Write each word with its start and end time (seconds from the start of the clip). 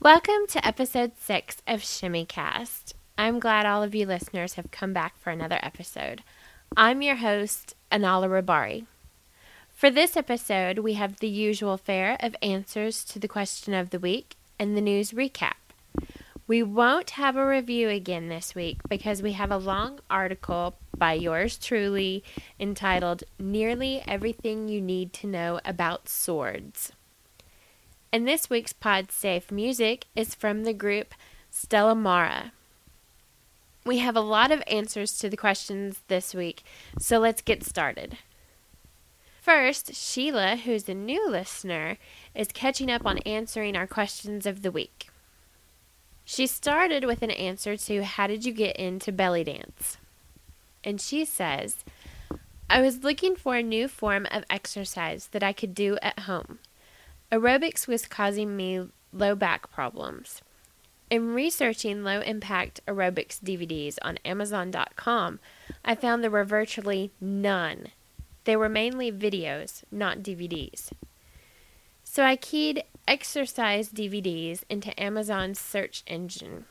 Welcome 0.00 0.46
to 0.50 0.64
episode 0.64 1.18
six 1.18 1.56
of 1.66 1.80
Shimmycast. 1.80 2.92
I'm 3.18 3.40
glad 3.40 3.66
all 3.66 3.82
of 3.82 3.96
you 3.96 4.06
listeners 4.06 4.54
have 4.54 4.70
come 4.70 4.92
back 4.92 5.18
for 5.18 5.30
another 5.30 5.58
episode. 5.60 6.22
I'm 6.76 7.02
your 7.02 7.16
host, 7.16 7.74
Anala 7.90 8.28
Rabari. 8.28 8.86
For 9.72 9.90
this 9.90 10.16
episode, 10.16 10.78
we 10.78 10.94
have 10.94 11.16
the 11.16 11.26
usual 11.26 11.76
fare 11.76 12.16
of 12.20 12.36
answers 12.40 13.02
to 13.06 13.18
the 13.18 13.26
question 13.26 13.74
of 13.74 13.90
the 13.90 13.98
week 13.98 14.36
and 14.56 14.76
the 14.76 14.80
news 14.80 15.10
recap. 15.10 15.54
We 16.46 16.62
won't 16.62 17.10
have 17.10 17.34
a 17.34 17.44
review 17.44 17.88
again 17.88 18.28
this 18.28 18.54
week 18.54 18.78
because 18.88 19.20
we 19.20 19.32
have 19.32 19.50
a 19.50 19.58
long 19.58 19.98
article 20.08 20.76
by 20.96 21.14
yours 21.14 21.58
truly 21.58 22.22
entitled 22.60 23.24
Nearly 23.36 24.04
Everything 24.06 24.68
You 24.68 24.80
Need 24.80 25.12
to 25.14 25.26
Know 25.26 25.58
About 25.64 26.08
Swords. 26.08 26.92
And 28.10 28.26
this 28.26 28.48
week's 28.48 28.72
Pod 28.72 29.12
Safe 29.12 29.52
music 29.52 30.06
is 30.16 30.34
from 30.34 30.64
the 30.64 30.72
group 30.72 31.12
Stella 31.50 31.94
Mara. 31.94 32.52
We 33.84 33.98
have 33.98 34.16
a 34.16 34.20
lot 34.20 34.50
of 34.50 34.62
answers 34.66 35.18
to 35.18 35.28
the 35.28 35.36
questions 35.36 36.00
this 36.08 36.34
week, 36.34 36.62
so 36.98 37.18
let's 37.18 37.42
get 37.42 37.62
started. 37.64 38.16
First, 39.42 39.94
Sheila, 39.94 40.56
who's 40.56 40.88
a 40.88 40.94
new 40.94 41.28
listener, 41.28 41.98
is 42.34 42.48
catching 42.48 42.90
up 42.90 43.04
on 43.04 43.18
answering 43.18 43.76
our 43.76 43.86
questions 43.86 44.46
of 44.46 44.62
the 44.62 44.72
week. 44.72 45.10
She 46.24 46.46
started 46.46 47.04
with 47.04 47.20
an 47.22 47.30
answer 47.30 47.76
to 47.76 48.04
How 48.04 48.26
did 48.26 48.44
you 48.44 48.52
get 48.52 48.76
into 48.76 49.12
belly 49.12 49.44
dance? 49.44 49.98
And 50.82 50.98
she 50.98 51.26
says, 51.26 51.84
I 52.70 52.80
was 52.80 53.04
looking 53.04 53.36
for 53.36 53.56
a 53.56 53.62
new 53.62 53.86
form 53.86 54.26
of 54.30 54.44
exercise 54.48 55.28
that 55.32 55.42
I 55.42 55.52
could 55.52 55.74
do 55.74 55.98
at 56.00 56.20
home. 56.20 56.58
Aerobics 57.30 57.86
was 57.86 58.06
causing 58.06 58.56
me 58.56 58.88
low 59.12 59.34
back 59.34 59.70
problems. 59.70 60.40
In 61.10 61.34
researching 61.34 62.02
low 62.02 62.20
impact 62.20 62.80
aerobics 62.86 63.38
DVDs 63.38 63.98
on 64.00 64.18
Amazon.com, 64.24 65.38
I 65.84 65.94
found 65.94 66.24
there 66.24 66.30
were 66.30 66.44
virtually 66.44 67.10
none. 67.20 67.88
They 68.44 68.56
were 68.56 68.70
mainly 68.70 69.12
videos, 69.12 69.82
not 69.90 70.22
DVDs. 70.22 70.90
So 72.02 72.24
I 72.24 72.36
keyed 72.36 72.84
exercise 73.06 73.90
DVDs 73.90 74.62
into 74.70 74.98
Amazon's 74.98 75.58
search 75.58 76.02
engine. 76.06 76.64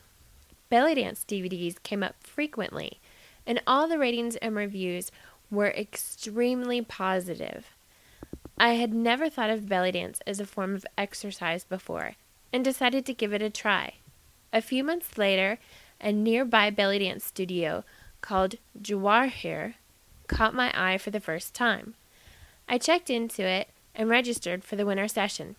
Belly 0.69 0.95
dance 0.95 1.23
DVDs 1.28 1.81
came 1.83 2.02
up 2.02 2.16
frequently, 2.23 3.00
and 3.45 3.61
all 3.67 3.88
the 3.88 4.00
ratings 4.00 4.35
and 4.38 4.55
reviews 4.55 5.11
were 5.52 5.69
extremely 5.69 6.81
positive. 6.81 7.77
I 8.58 8.73
had 8.73 8.94
never 8.94 9.30
thought 9.30 9.52
of 9.52 9.69
belly 9.69 9.91
dance 9.91 10.19
as 10.25 10.39
a 10.39 10.45
form 10.45 10.73
of 10.73 10.86
exercise 10.97 11.63
before 11.63 12.13
and 12.52 12.63
decided 12.63 13.05
to 13.05 13.13
give 13.13 13.33
it 13.33 13.41
a 13.41 13.50
try. 13.50 13.94
A 14.52 14.61
few 14.61 14.83
months 14.83 15.17
later, 15.17 15.59
a 16.02 16.11
nearby 16.11 16.69
belly 16.69 17.00
dance 17.00 17.25
studio 17.25 17.83
called 18.22 18.55
Jawahir 18.81 19.75
caught 20.28 20.55
my 20.55 20.72
eye 20.75 20.97
for 20.97 21.11
the 21.11 21.19
first 21.19 21.53
time. 21.53 21.94
I 22.67 22.78
checked 22.78 23.09
into 23.09 23.44
it 23.44 23.69
and 23.95 24.09
registered 24.09 24.63
for 24.63 24.75
the 24.75 24.85
winter 24.85 25.08
session. 25.08 25.55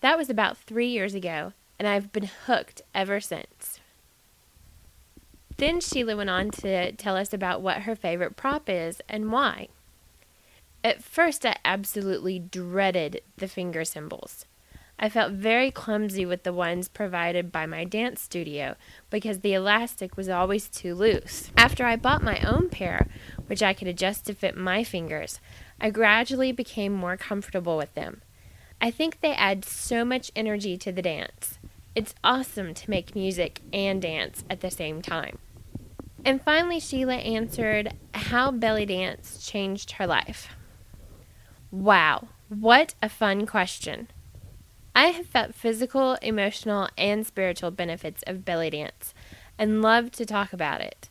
That 0.00 0.16
was 0.16 0.30
about 0.30 0.56
three 0.56 0.88
years 0.88 1.14
ago, 1.14 1.52
and 1.78 1.86
I've 1.86 2.12
been 2.12 2.28
hooked 2.46 2.82
ever 2.94 3.20
since. 3.20 3.80
Then 5.56 5.80
Sheila 5.80 6.16
went 6.16 6.30
on 6.30 6.50
to 6.52 6.92
tell 6.92 7.16
us 7.16 7.32
about 7.32 7.62
what 7.62 7.82
her 7.82 7.94
favorite 7.94 8.36
prop 8.36 8.68
is 8.68 9.00
and 9.08 9.30
why. 9.30 9.68
At 10.84 11.02
first, 11.02 11.46
I 11.46 11.56
absolutely 11.64 12.40
dreaded 12.40 13.22
the 13.36 13.46
finger 13.46 13.84
cymbals. 13.84 14.46
I 14.98 15.08
felt 15.08 15.32
very 15.32 15.70
clumsy 15.70 16.26
with 16.26 16.42
the 16.42 16.52
ones 16.52 16.88
provided 16.88 17.50
by 17.50 17.66
my 17.66 17.84
dance 17.84 18.20
studio 18.20 18.76
because 19.10 19.40
the 19.40 19.54
elastic 19.54 20.16
was 20.16 20.28
always 20.28 20.68
too 20.68 20.94
loose. 20.94 21.50
After 21.56 21.84
I 21.84 21.96
bought 21.96 22.22
my 22.22 22.40
own 22.40 22.68
pair, 22.68 23.08
which 23.46 23.62
I 23.62 23.74
could 23.74 23.88
adjust 23.88 24.26
to 24.26 24.34
fit 24.34 24.56
my 24.56 24.84
fingers, 24.84 25.40
I 25.80 25.90
gradually 25.90 26.52
became 26.52 26.92
more 26.92 27.16
comfortable 27.16 27.76
with 27.76 27.94
them. 27.94 28.22
I 28.80 28.90
think 28.90 29.20
they 29.20 29.34
add 29.34 29.64
so 29.64 30.04
much 30.04 30.32
energy 30.34 30.76
to 30.78 30.92
the 30.92 31.02
dance. 31.02 31.58
It's 31.94 32.14
awesome 32.24 32.74
to 32.74 32.90
make 32.90 33.14
music 33.14 33.60
and 33.72 34.00
dance 34.02 34.44
at 34.50 34.60
the 34.60 34.70
same 34.70 35.02
time. 35.02 35.38
And 36.24 36.42
finally, 36.42 36.80
Sheila 36.80 37.16
answered 37.16 37.94
how 38.14 38.50
belly 38.50 38.86
dance 38.86 39.44
changed 39.44 39.92
her 39.92 40.06
life. 40.06 40.48
Wow, 41.72 42.28
what 42.50 42.94
a 43.00 43.08
fun 43.08 43.46
question. 43.46 44.08
I 44.94 45.06
have 45.06 45.24
felt 45.24 45.54
physical, 45.54 46.18
emotional, 46.20 46.90
and 46.98 47.26
spiritual 47.26 47.70
benefits 47.70 48.22
of 48.26 48.44
belly 48.44 48.68
dance 48.68 49.14
and 49.56 49.80
love 49.80 50.10
to 50.12 50.26
talk 50.26 50.52
about 50.52 50.82
it. 50.82 51.08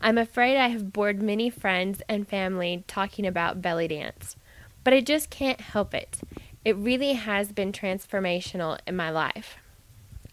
I'm 0.00 0.16
afraid 0.16 0.56
I 0.56 0.68
have 0.68 0.94
bored 0.94 1.20
many 1.20 1.50
friends 1.50 2.00
and 2.08 2.26
family 2.26 2.84
talking 2.86 3.26
about 3.26 3.60
belly 3.60 3.86
dance, 3.86 4.36
but 4.82 4.94
I 4.94 5.02
just 5.02 5.28
can't 5.28 5.60
help 5.60 5.92
it. 5.92 6.20
It 6.64 6.74
really 6.74 7.12
has 7.12 7.52
been 7.52 7.70
transformational 7.70 8.78
in 8.86 8.96
my 8.96 9.10
life. 9.10 9.58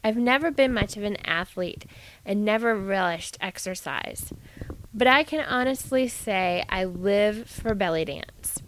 I've 0.06 0.16
never 0.16 0.52
been 0.52 0.74
much 0.74 0.96
of 0.96 1.04
an 1.04 1.18
athlete 1.26 1.86
and 2.26 2.46
never 2.46 2.78
relished 2.78 3.36
exercise, 3.42 4.32
but 4.94 5.08
I 5.08 5.24
can 5.24 5.42
honestly 5.42 6.08
say 6.08 6.64
I 6.70 6.86
live 6.86 7.50
for 7.50 7.76
belly 7.76 8.06
dance. 8.06 8.64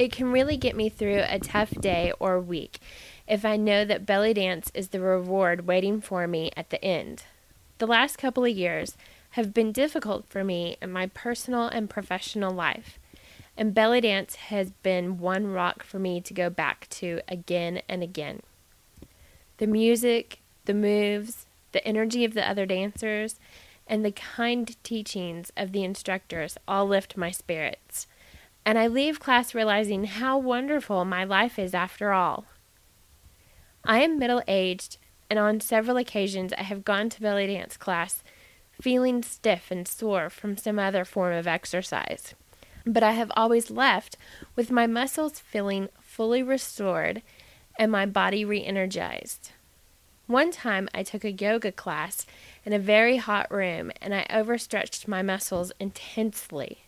It 0.00 0.12
can 0.12 0.32
really 0.32 0.56
get 0.56 0.74
me 0.74 0.88
through 0.88 1.24
a 1.28 1.38
tough 1.38 1.72
day 1.72 2.10
or 2.18 2.40
week 2.40 2.78
if 3.28 3.44
I 3.44 3.58
know 3.58 3.84
that 3.84 4.06
belly 4.06 4.32
dance 4.32 4.70
is 4.72 4.88
the 4.88 5.00
reward 5.00 5.66
waiting 5.66 6.00
for 6.00 6.26
me 6.26 6.50
at 6.56 6.70
the 6.70 6.82
end. 6.82 7.24
The 7.76 7.86
last 7.86 8.16
couple 8.16 8.46
of 8.46 8.56
years 8.56 8.96
have 9.32 9.52
been 9.52 9.72
difficult 9.72 10.26
for 10.26 10.42
me 10.42 10.78
in 10.80 10.90
my 10.90 11.08
personal 11.08 11.64
and 11.64 11.90
professional 11.90 12.50
life, 12.50 12.98
and 13.58 13.74
belly 13.74 14.00
dance 14.00 14.36
has 14.36 14.70
been 14.70 15.18
one 15.18 15.48
rock 15.48 15.82
for 15.82 15.98
me 15.98 16.22
to 16.22 16.32
go 16.32 16.48
back 16.48 16.88
to 16.88 17.20
again 17.28 17.82
and 17.86 18.02
again. 18.02 18.40
The 19.58 19.66
music, 19.66 20.38
the 20.64 20.72
moves, 20.72 21.44
the 21.72 21.86
energy 21.86 22.24
of 22.24 22.32
the 22.32 22.48
other 22.48 22.64
dancers, 22.64 23.38
and 23.86 24.02
the 24.02 24.12
kind 24.12 24.82
teachings 24.82 25.52
of 25.58 25.72
the 25.72 25.84
instructors 25.84 26.56
all 26.66 26.86
lift 26.86 27.18
my 27.18 27.30
spirits 27.30 28.06
and 28.64 28.78
I 28.78 28.86
leave 28.86 29.20
class 29.20 29.54
realizing 29.54 30.04
how 30.04 30.38
wonderful 30.38 31.04
my 31.04 31.24
life 31.24 31.58
is 31.58 31.74
after 31.74 32.12
all. 32.12 32.46
I 33.84 34.00
am 34.00 34.18
middle 34.18 34.42
aged, 34.46 34.98
and 35.28 35.38
on 35.38 35.60
several 35.60 35.96
occasions 35.96 36.52
I 36.52 36.62
have 36.62 36.84
gone 36.84 37.08
to 37.10 37.20
belly 37.20 37.46
dance 37.46 37.76
class 37.76 38.22
feeling 38.80 39.22
stiff 39.22 39.70
and 39.70 39.86
sore 39.86 40.30
from 40.30 40.56
some 40.56 40.78
other 40.78 41.04
form 41.04 41.34
of 41.34 41.46
exercise. 41.46 42.34
But 42.86 43.02
I 43.02 43.12
have 43.12 43.30
always 43.36 43.70
left 43.70 44.16
with 44.56 44.70
my 44.70 44.86
muscles 44.86 45.38
feeling 45.38 45.88
fully 46.00 46.42
restored 46.42 47.22
and 47.78 47.92
my 47.92 48.06
body 48.06 48.44
re 48.44 48.64
energized. 48.64 49.52
One 50.26 50.50
time 50.50 50.88
I 50.94 51.02
took 51.02 51.24
a 51.24 51.32
yoga 51.32 51.72
class 51.72 52.26
in 52.64 52.72
a 52.72 52.78
very 52.78 53.16
hot 53.16 53.50
room 53.50 53.90
and 54.00 54.14
I 54.14 54.26
overstretched 54.30 55.08
my 55.08 55.22
muscles 55.22 55.72
intensely. 55.80 56.84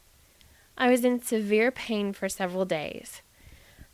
I 0.77 0.91
was 0.91 1.05
in 1.05 1.21
severe 1.21 1.71
pain 1.71 2.13
for 2.13 2.29
several 2.29 2.65
days. 2.65 3.21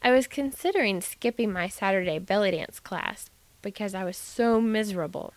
I 0.00 0.12
was 0.12 0.28
considering 0.28 1.00
skipping 1.00 1.53
my 1.53 1.66
Saturday 1.69 2.19
belly 2.21 2.53
dance 2.53 2.78
class 2.78 3.31
because 3.62 3.94
I 3.94 4.05
was 4.05 4.16
so 4.16 4.61
miserable, 4.61 5.34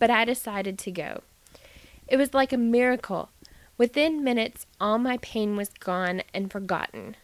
but 0.00 0.10
I 0.10 0.24
decided 0.24 0.78
to 0.80 0.90
go. 0.90 1.22
It 2.08 2.16
was 2.16 2.34
like 2.34 2.52
a 2.52 2.58
miracle. 2.58 3.30
Within 3.78 4.24
minutes, 4.24 4.66
all 4.80 4.98
my 4.98 5.18
pain 5.18 5.56
was 5.56 5.68
gone 5.68 6.22
and 6.34 6.50
forgotten. 6.50 7.16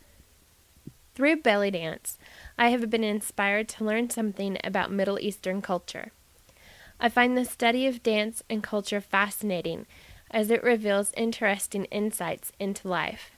Through 1.17 1.43
belly 1.43 1.73
dance, 1.73 2.19
I 2.57 2.69
have 2.69 2.89
been 2.89 3.05
inspired 3.05 3.69
to 3.71 3.85
learn 3.85 4.11
something 4.11 4.59
about 4.63 4.93
Middle 4.93 5.19
Eastern 5.19 5.61
culture. 5.61 6.13
I 7.01 7.09
find 7.09 7.37
the 7.37 7.45
study 7.45 7.87
of 7.87 8.03
dance 8.03 8.45
and 8.49 8.63
culture 8.63 9.01
fascinating 9.01 9.87
as 10.31 10.51
it 10.51 10.63
reveals 10.63 11.13
interesting 11.17 11.87
insights 11.87 12.53
into 12.59 12.89
life 12.89 13.36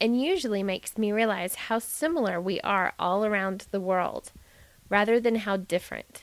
and 0.00 0.20
usually 0.20 0.62
makes 0.62 0.96
me 0.96 1.12
realize 1.12 1.54
how 1.54 1.78
similar 1.78 2.40
we 2.40 2.60
are 2.60 2.92
all 2.98 3.24
around 3.24 3.66
the 3.70 3.80
world, 3.80 4.32
rather 4.88 5.18
than 5.18 5.36
how 5.36 5.56
different. 5.56 6.22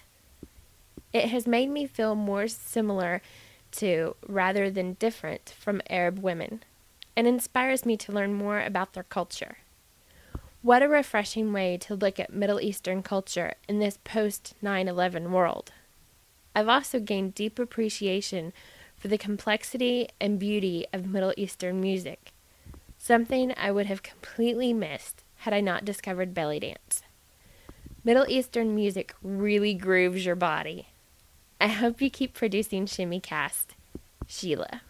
It 1.12 1.30
has 1.30 1.48
made 1.48 1.70
me 1.70 1.86
feel 1.86 2.16
more 2.16 2.48
similar 2.48 3.22
to, 3.74 4.16
rather 4.28 4.70
than 4.70 4.94
different, 4.94 5.54
from 5.58 5.82
Arab 5.90 6.20
women, 6.20 6.64
and 7.16 7.28
inspires 7.28 7.86
me 7.86 7.98
to 7.98 8.12
learn 8.12 8.34
more 8.34 8.62
about 8.62 8.94
their 8.94 9.04
culture. 9.04 9.58
What 10.62 10.82
a 10.82 10.88
refreshing 10.88 11.54
way 11.54 11.78
to 11.82 11.96
look 11.96 12.20
at 12.20 12.34
Middle 12.34 12.60
Eastern 12.60 13.04
culture 13.04 13.54
in 13.68 13.80
this 13.80 14.00
post 14.04 14.56
9 14.62 14.88
11 14.88 15.32
world. 15.32 15.72
I've 16.56 16.70
also 16.70 17.00
gained 17.00 17.36
deep 17.36 17.60
appreciation 17.60 18.54
for 18.98 19.10
the 19.10 19.18
complexity 19.18 20.08
and 20.20 20.40
beauty 20.40 20.86
of 20.94 21.06
Middle 21.06 21.34
Eastern 21.38 21.82
music 21.82 22.32
something 23.06 23.54
I 23.56 23.72
would 23.72 23.86
have 23.86 24.02
completely 24.02 24.74
missed 24.74 25.24
had 25.38 25.54
I 25.54 25.62
not 25.62 25.86
discovered 25.86 26.34
belly 26.34 26.60
dance. 26.60 27.04
Middle 28.04 28.26
Eastern 28.28 28.74
music 28.74 29.14
really 29.22 29.76
grooves 29.76 30.26
your 30.26 30.36
body. 30.36 30.88
I 31.62 31.68
hope 31.68 32.02
you 32.02 32.10
keep 32.10 32.34
producing 32.34 32.88
Shimmy 32.88 33.20
Cast. 33.20 33.76
Sheila. 34.26 34.82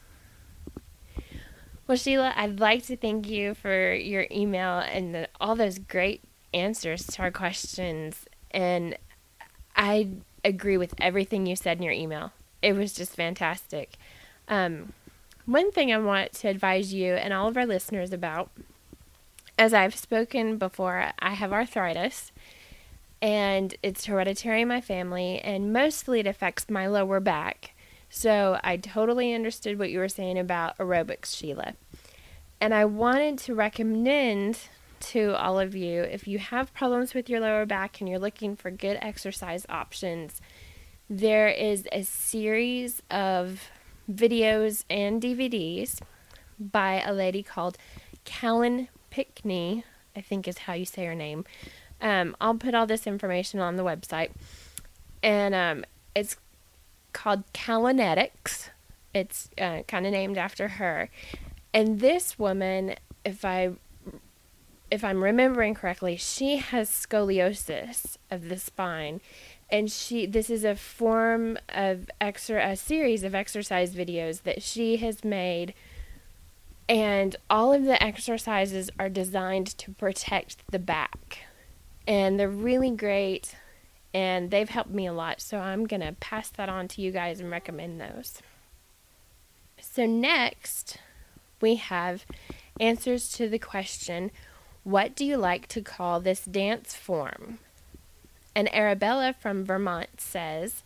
Well, 1.88 1.97
Sheila, 1.97 2.33
I'd 2.38 2.62
like 2.62 2.85
to 2.85 2.95
thank 2.95 3.29
you 3.29 3.53
for 3.53 3.94
your 3.94 4.27
email 4.31 4.79
and 4.79 5.13
the, 5.13 5.27
all 5.41 5.57
those 5.57 5.77
great 5.77 6.23
answers 6.53 7.06
to 7.07 7.21
our 7.21 7.31
questions. 7.31 8.25
And 8.51 8.97
I 9.75 10.07
agree 10.45 10.77
with 10.77 10.95
everything 11.00 11.45
you 11.45 11.57
said 11.57 11.77
in 11.77 11.83
your 11.83 11.91
email. 11.91 12.31
It 12.62 12.73
was 12.73 12.94
just 12.94 13.13
fantastic. 13.13 13.97
Um, 14.47 14.94
one 15.45 15.71
thing 15.71 15.94
I 15.94 15.97
want 15.97 16.33
to 16.33 16.47
advise 16.47 16.94
you 16.94 17.13
and 17.13 17.33
all 17.33 17.47
of 17.47 17.57
our 17.57 17.65
listeners 17.65 18.12
about, 18.12 18.50
as 19.57 19.74
I've 19.74 19.95
spoken 19.95 20.57
before, 20.57 21.12
I 21.19 21.33
have 21.33 21.53
arthritis 21.53 22.31
and 23.21 23.75
it's 23.81 24.06
hereditary 24.06 24.62
in 24.62 24.68
my 24.68 24.81
family, 24.81 25.39
and 25.39 25.74
mostly 25.74 26.19
it 26.19 26.27
affects 26.27 26.69
my 26.69 26.86
lower 26.86 27.19
back. 27.19 27.74
So 28.09 28.59
I 28.63 28.77
totally 28.77 29.33
understood 29.33 29.80
what 29.80 29.89
you 29.89 30.00
were 30.00 30.09
saying 30.09 30.38
about 30.38 30.77
aerobics, 30.77 31.36
Sheila. 31.36 31.74
And 32.62 32.74
I 32.74 32.86
wanted 32.86 33.39
to 33.39 33.56
recommend 33.56 34.59
to 35.00 35.33
all 35.36 35.59
of 35.59 35.75
you 35.75 36.01
if 36.01 36.27
you 36.27 36.39
have 36.39 36.74
problems 36.74 37.13
with 37.13 37.30
your 37.30 37.39
lower 37.39 37.65
back 37.65 38.00
and 38.00 38.09
you're 38.09 38.19
looking 38.19 38.56
for 38.56 38.69
good 38.69 38.98
exercise 39.01 39.65
options, 39.69 40.41
there 41.09 41.48
is 41.48 41.88
a 41.91 42.03
series 42.03 43.01
of 43.09 43.69
videos 44.11 44.83
and 44.89 45.21
DVDs 45.21 45.99
by 46.59 47.01
a 47.01 47.13
lady 47.13 47.43
called 47.43 47.77
Callan 48.23 48.87
Pinckney, 49.09 49.83
I 50.15 50.21
think 50.21 50.47
is 50.47 50.59
how 50.59 50.73
you 50.73 50.85
say 50.85 51.05
her 51.05 51.15
name. 51.15 51.45
Um, 52.01 52.35
I'll 52.41 52.55
put 52.55 52.75
all 52.75 52.85
this 52.85 53.07
information 53.07 53.59
on 53.59 53.75
the 53.75 53.83
website. 53.83 54.31
And 55.23 55.55
um, 55.55 55.85
it's 56.15 56.37
called 57.13 57.43
Callanetics. 57.53 58.69
It's 59.13 59.49
uh, 59.57 59.83
kind 59.87 60.05
of 60.05 60.11
named 60.11 60.37
after 60.37 60.67
her. 60.67 61.09
And 61.73 61.99
this 61.99 62.37
woman, 62.37 62.95
if 63.23 63.43
I 63.43 63.71
if 64.91 65.03
I'm 65.03 65.23
remembering 65.23 65.73
correctly, 65.73 66.15
she 66.15 66.57
has 66.57 66.89
scoliosis 66.89 68.17
of 68.29 68.49
the 68.49 68.57
spine, 68.57 69.19
and 69.69 69.91
she 69.91 70.25
this 70.25 70.50
is 70.50 70.63
a 70.63 70.75
form 70.75 71.57
of 71.69 72.09
exer 72.21 72.63
a 72.63 72.75
series 72.75 73.23
of 73.23 73.33
exercise 73.33 73.95
videos 73.95 74.44
that 74.44 74.62
she 74.62 74.97
has 74.97 75.23
made, 75.23 75.73
and 76.88 77.35
all 77.50 77.73
of 77.73 77.85
the 77.85 78.01
exercises 78.01 78.89
are 79.00 79.09
designed 79.09 79.67
to 79.77 79.91
protect 79.91 80.57
the 80.71 80.79
back, 80.79 81.39
and 82.07 82.39
they're 82.39 82.50
really 82.50 82.91
great, 82.91 83.56
and 84.13 84.51
they've 84.51 84.69
helped 84.69 84.91
me 84.91 85.07
a 85.07 85.13
lot. 85.13 85.41
So 85.41 85.59
I'm 85.59 85.85
gonna 85.85 86.15
pass 86.19 86.50
that 86.50 86.69
on 86.69 86.88
to 86.89 87.01
you 87.01 87.12
guys 87.12 87.39
and 87.39 87.50
recommend 87.50 88.00
those. 88.00 88.41
So 89.79 90.06
next, 90.06 90.97
we 91.62 91.75
have 91.75 92.25
answers 92.79 93.31
to 93.33 93.47
the 93.47 93.59
question 93.59 94.31
what 94.83 95.15
do 95.15 95.25
you 95.25 95.35
like 95.35 95.67
to 95.69 95.81
call 95.81 96.19
this 96.19 96.45
dance 96.45 96.94
form? 96.94 97.57
And 98.55 98.73
Arabella 98.73 99.35
from 99.37 99.65
Vermont 99.65 100.21
says, 100.21 100.83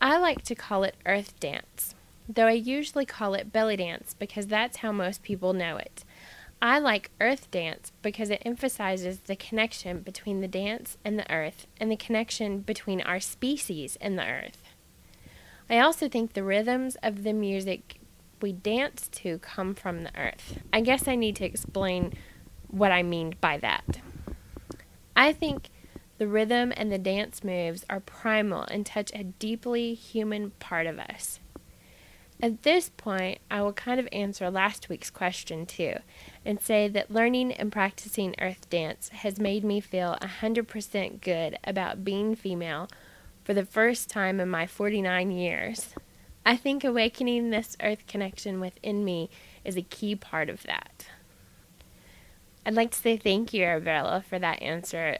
I 0.00 0.18
like 0.18 0.42
to 0.42 0.54
call 0.54 0.82
it 0.82 0.96
earth 1.04 1.38
dance, 1.38 1.94
though 2.28 2.46
I 2.46 2.52
usually 2.52 3.04
call 3.04 3.34
it 3.34 3.52
belly 3.52 3.76
dance 3.76 4.14
because 4.14 4.46
that's 4.46 4.78
how 4.78 4.92
most 4.92 5.22
people 5.22 5.52
know 5.52 5.76
it. 5.76 6.04
I 6.60 6.78
like 6.78 7.10
earth 7.20 7.50
dance 7.50 7.92
because 8.00 8.30
it 8.30 8.42
emphasizes 8.44 9.20
the 9.20 9.36
connection 9.36 10.00
between 10.00 10.40
the 10.40 10.48
dance 10.48 10.96
and 11.04 11.18
the 11.18 11.30
earth 11.30 11.66
and 11.78 11.90
the 11.90 11.96
connection 11.96 12.60
between 12.60 13.02
our 13.02 13.20
species 13.20 13.98
and 14.00 14.18
the 14.18 14.26
earth. 14.26 14.62
I 15.68 15.80
also 15.80 16.08
think 16.08 16.32
the 16.32 16.42
rhythms 16.42 16.96
of 17.02 17.24
the 17.24 17.34
music 17.34 18.00
we 18.40 18.52
dance 18.52 19.08
to 19.08 19.38
come 19.38 19.74
from 19.74 20.04
the 20.04 20.18
earth. 20.18 20.58
I 20.72 20.80
guess 20.80 21.08
I 21.08 21.14
need 21.14 21.36
to 21.36 21.44
explain 21.44 22.14
what 22.68 22.92
I 22.92 23.02
mean 23.02 23.34
by 23.40 23.58
that. 23.58 24.00
I 25.14 25.32
think 25.32 25.68
the 26.18 26.26
rhythm 26.26 26.72
and 26.76 26.90
the 26.90 26.98
dance 26.98 27.44
moves 27.44 27.84
are 27.90 28.00
primal 28.00 28.62
and 28.62 28.86
touch 28.86 29.10
a 29.14 29.24
deeply 29.24 29.94
human 29.94 30.50
part 30.52 30.86
of 30.86 30.98
us. 30.98 31.40
At 32.40 32.64
this 32.64 32.90
point, 32.90 33.38
I 33.50 33.62
will 33.62 33.72
kind 33.72 33.98
of 33.98 34.08
answer 34.12 34.50
last 34.50 34.88
week's 34.88 35.10
question 35.10 35.64
too, 35.64 35.94
and 36.44 36.60
say 36.60 36.86
that 36.88 37.10
learning 37.10 37.52
and 37.52 37.72
practicing 37.72 38.34
earth 38.38 38.68
dance 38.68 39.08
has 39.08 39.40
made 39.40 39.64
me 39.64 39.80
feel 39.80 40.18
100% 40.20 41.20
good 41.22 41.58
about 41.64 42.04
being 42.04 42.34
female 42.34 42.88
for 43.42 43.54
the 43.54 43.64
first 43.64 44.10
time 44.10 44.38
in 44.38 44.50
my 44.50 44.66
49 44.66 45.30
years. 45.30 45.94
I 46.44 46.56
think 46.56 46.84
awakening 46.84 47.50
this 47.50 47.76
earth 47.82 48.06
connection 48.06 48.60
within 48.60 49.04
me 49.04 49.30
is 49.64 49.76
a 49.76 49.82
key 49.82 50.14
part 50.14 50.50
of 50.50 50.62
that. 50.64 51.06
I'd 52.66 52.74
like 52.74 52.90
to 52.90 52.98
say 52.98 53.16
thank 53.16 53.54
you, 53.54 53.64
Arabella, 53.64 54.24
for 54.28 54.38
that 54.38 54.60
answer. 54.60 55.18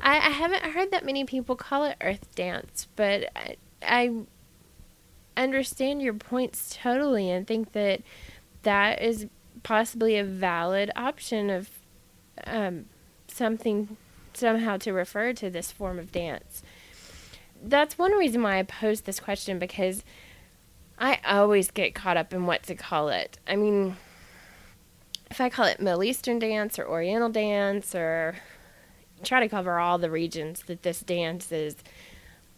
I, 0.00 0.16
I 0.16 0.30
haven't 0.30 0.62
heard 0.64 0.90
that 0.90 1.04
many 1.04 1.24
people 1.24 1.56
call 1.56 1.84
it 1.84 1.96
Earth 2.00 2.34
Dance, 2.34 2.88
but 2.96 3.30
I, 3.34 3.56
I 3.82 4.12
understand 5.36 6.02
your 6.02 6.14
points 6.14 6.76
totally 6.82 7.30
and 7.30 7.46
think 7.46 7.72
that 7.72 8.02
that 8.62 9.00
is 9.00 9.26
possibly 9.62 10.16
a 10.16 10.24
valid 10.24 10.90
option 10.96 11.50
of 11.50 11.70
um, 12.46 12.86
something 13.28 13.96
somehow 14.34 14.76
to 14.76 14.92
refer 14.92 15.32
to 15.32 15.50
this 15.50 15.72
form 15.72 15.98
of 15.98 16.12
dance. 16.12 16.62
That's 17.62 17.98
one 17.98 18.12
reason 18.12 18.42
why 18.42 18.58
I 18.58 18.62
posed 18.62 19.06
this 19.06 19.18
question 19.18 19.58
because 19.58 20.04
I 20.98 21.20
always 21.26 21.70
get 21.70 21.94
caught 21.94 22.16
up 22.16 22.32
in 22.32 22.46
what 22.46 22.62
to 22.64 22.74
call 22.74 23.08
it. 23.08 23.38
I 23.46 23.56
mean, 23.56 23.96
if 25.30 25.40
I 25.40 25.48
call 25.48 25.66
it 25.66 25.80
Middle 25.80 26.04
Eastern 26.04 26.38
dance 26.38 26.78
or 26.78 26.86
Oriental 26.86 27.28
dance 27.28 27.94
or 27.94 28.36
try 29.22 29.40
to 29.40 29.48
cover 29.48 29.78
all 29.78 29.98
the 29.98 30.10
regions 30.10 30.62
that 30.66 30.82
this 30.82 31.00
dance 31.00 31.50
is 31.52 31.76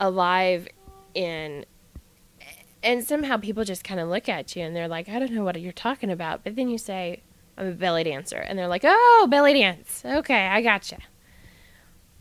alive 0.00 0.68
in 1.14 1.64
and 2.82 3.04
somehow 3.04 3.36
people 3.36 3.64
just 3.64 3.82
kind 3.82 4.00
of 4.00 4.08
look 4.08 4.28
at 4.28 4.54
you 4.54 4.62
and 4.62 4.74
they're 4.74 4.88
like, 4.88 5.08
I 5.08 5.18
don't 5.18 5.32
know 5.32 5.42
what 5.42 5.60
you're 5.60 5.72
talking 5.72 6.10
about. 6.10 6.44
But 6.44 6.54
then 6.54 6.68
you 6.68 6.78
say, 6.78 7.22
I'm 7.56 7.66
a 7.66 7.72
belly 7.72 8.04
dancer. 8.04 8.36
And 8.36 8.58
they're 8.58 8.68
like, 8.68 8.82
oh, 8.84 9.26
belly 9.28 9.54
dance. 9.54 10.02
Okay, 10.04 10.46
I 10.46 10.62
gotcha. 10.62 10.98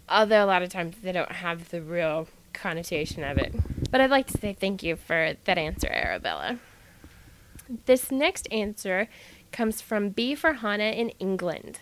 Although 0.10 0.44
a 0.44 0.48
lot 0.48 0.64
of 0.64 0.70
times 0.70 0.96
they 1.04 1.12
don't 1.12 1.32
have 1.32 1.70
the 1.70 1.82
real 1.82 2.28
connotation 2.54 3.24
of 3.24 3.38
it. 3.38 3.54
But 3.92 4.02
I'd 4.02 4.10
like 4.10 4.28
to 4.28 4.38
say 4.38 4.54
thank 4.54 4.82
you 4.82 4.96
for 4.96 5.36
that 5.46 5.58
answer, 5.58 5.90
Arabella. 5.90 6.58
This 7.86 8.12
next 8.12 8.52
answer 8.52 9.10
comes 9.52 9.82
from 9.82 10.10
B 10.10 10.36
Farhana 10.36 10.96
in 10.96 11.10
England. 11.20 11.80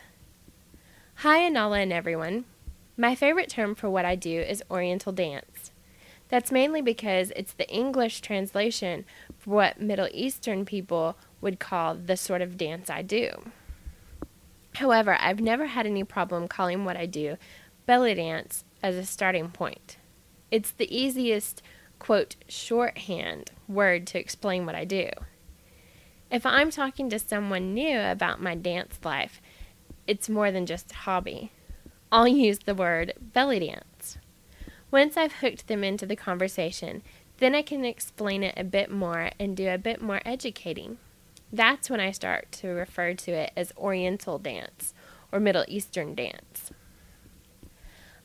Hi, 1.19 1.49
Anala 1.49 1.81
and 1.81 1.93
everyone. 1.93 2.43
My 2.97 3.15
favorite 3.15 3.49
term 3.49 3.73
for 3.73 3.89
what 3.89 4.03
I 4.03 4.15
do 4.15 4.41
is 4.41 4.61
Oriental 4.69 5.13
dance. 5.13 5.71
That's 6.27 6.51
mainly 6.51 6.81
because 6.81 7.31
it's 7.37 7.53
the 7.53 7.67
English 7.69 8.19
translation 8.19 9.05
for 9.39 9.51
what 9.51 9.79
Middle 9.79 10.09
Eastern 10.11 10.65
people 10.65 11.15
would 11.39 11.57
call 11.57 11.95
the 11.95 12.17
sort 12.17 12.41
of 12.41 12.57
dance 12.57 12.89
I 12.89 13.01
do. 13.01 13.49
However, 14.75 15.17
I've 15.17 15.39
never 15.39 15.67
had 15.67 15.87
any 15.87 16.03
problem 16.03 16.49
calling 16.49 16.83
what 16.83 16.97
I 16.97 17.05
do 17.05 17.37
belly 17.85 18.13
dance 18.13 18.65
as 18.83 18.95
a 18.95 19.05
starting 19.05 19.49
point. 19.49 19.95
It's 20.51 20.71
the 20.71 20.93
easiest, 20.95 21.61
quote, 21.97 22.35
shorthand 22.49 23.51
word 23.69 24.05
to 24.07 24.19
explain 24.19 24.65
what 24.65 24.75
I 24.75 24.83
do. 24.83 25.09
If 26.29 26.45
I'm 26.45 26.71
talking 26.71 27.09
to 27.09 27.19
someone 27.19 27.73
new 27.73 27.99
about 27.99 28.41
my 28.41 28.53
dance 28.53 28.99
life, 29.03 29.39
it's 30.07 30.29
more 30.29 30.51
than 30.51 30.65
just 30.65 30.91
a 30.91 30.95
hobby. 30.95 31.51
I'll 32.11 32.27
use 32.27 32.59
the 32.59 32.75
word 32.75 33.13
belly 33.19 33.59
dance. 33.59 34.17
Once 34.91 35.17
I've 35.17 35.33
hooked 35.33 35.67
them 35.67 35.83
into 35.83 36.05
the 36.05 36.15
conversation, 36.15 37.01
then 37.37 37.53
I 37.53 37.61
can 37.61 37.83
explain 37.83 38.43
it 38.43 38.53
a 38.55 38.63
bit 38.63 38.89
more 38.89 39.31
and 39.39 39.57
do 39.57 39.69
a 39.69 39.77
bit 39.77 40.01
more 40.01 40.21
educating. 40.25 40.97
That's 41.51 41.89
when 41.89 41.99
I 41.99 42.11
start 42.11 42.51
to 42.53 42.69
refer 42.69 43.13
to 43.13 43.31
it 43.31 43.51
as 43.55 43.73
Oriental 43.77 44.39
dance 44.39 44.93
or 45.31 45.39
Middle 45.39 45.65
Eastern 45.67 46.15
dance. 46.15 46.71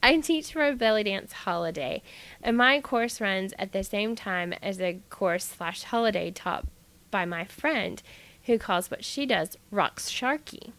I 0.03 0.17
teach 0.19 0.53
for 0.53 0.67
a 0.67 0.75
belly 0.75 1.05
dance 1.05 1.33
holiday, 1.33 2.03
and 2.43 2.57
my 2.57 2.81
course 2.81 3.21
runs 3.21 3.53
at 3.59 3.73
the 3.73 3.85
same 3.85 4.17
time 4.17 4.55
as 4.63 4.81
a 4.81 5.01
course 5.11 5.45
slash 5.45 5.83
holiday 5.83 6.31
taught 6.31 6.67
by 7.11 7.25
my 7.25 7.45
friend 7.45 8.03
who 8.45 8.59
calls 8.59 8.91
what 8.91 9.05
she 9.05 9.27
does 9.27 9.59
raqs 9.73 10.09
sharqi. 10.09 10.73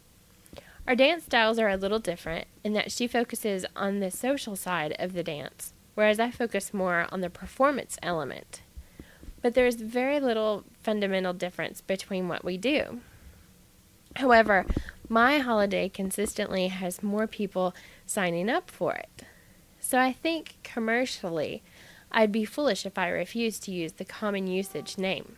Our 0.86 0.96
dance 0.96 1.24
styles 1.24 1.60
are 1.60 1.68
a 1.68 1.76
little 1.76 2.00
different 2.00 2.48
in 2.64 2.72
that 2.72 2.90
she 2.90 3.06
focuses 3.06 3.64
on 3.76 4.00
the 4.00 4.10
social 4.10 4.56
side 4.56 4.96
of 4.98 5.12
the 5.12 5.22
dance, 5.22 5.74
whereas 5.94 6.18
I 6.18 6.30
focus 6.32 6.74
more 6.74 7.06
on 7.12 7.20
the 7.20 7.30
performance 7.30 7.98
element. 8.02 8.62
But 9.42 9.54
there 9.54 9.66
is 9.66 9.76
very 9.76 10.18
little 10.18 10.64
fundamental 10.82 11.34
difference 11.34 11.80
between 11.80 12.26
what 12.26 12.44
we 12.44 12.56
do. 12.56 13.00
However, 14.16 14.66
my 15.08 15.38
holiday 15.38 15.88
consistently 15.88 16.68
has 16.68 17.02
more 17.02 17.26
people 17.26 17.74
signing 18.04 18.50
up 18.50 18.70
for 18.70 18.94
it. 18.94 19.24
so 19.80 19.98
I 19.98 20.12
think 20.12 20.56
commercially 20.62 21.62
I'd 22.10 22.32
be 22.32 22.44
foolish 22.44 22.84
if 22.84 22.98
I 22.98 23.08
refused 23.08 23.62
to 23.64 23.72
use 23.72 23.92
the 23.92 24.04
common 24.04 24.46
usage 24.46 24.98
name. 24.98 25.36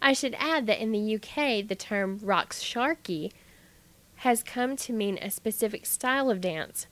I 0.00 0.12
should 0.12 0.34
add 0.38 0.66
that 0.66 0.80
in 0.80 0.92
the 0.92 1.16
UK, 1.16 1.66
the 1.66 1.74
term 1.74 2.20
Raqs 2.20 2.62
Sharqi 2.62 3.32
has 4.16 4.42
come 4.42 4.76
to 4.76 4.92
mean 4.92 5.18
a 5.18 5.30
specific 5.30 5.86
style 5.86 6.30
of 6.30 6.40
dance 6.40 6.86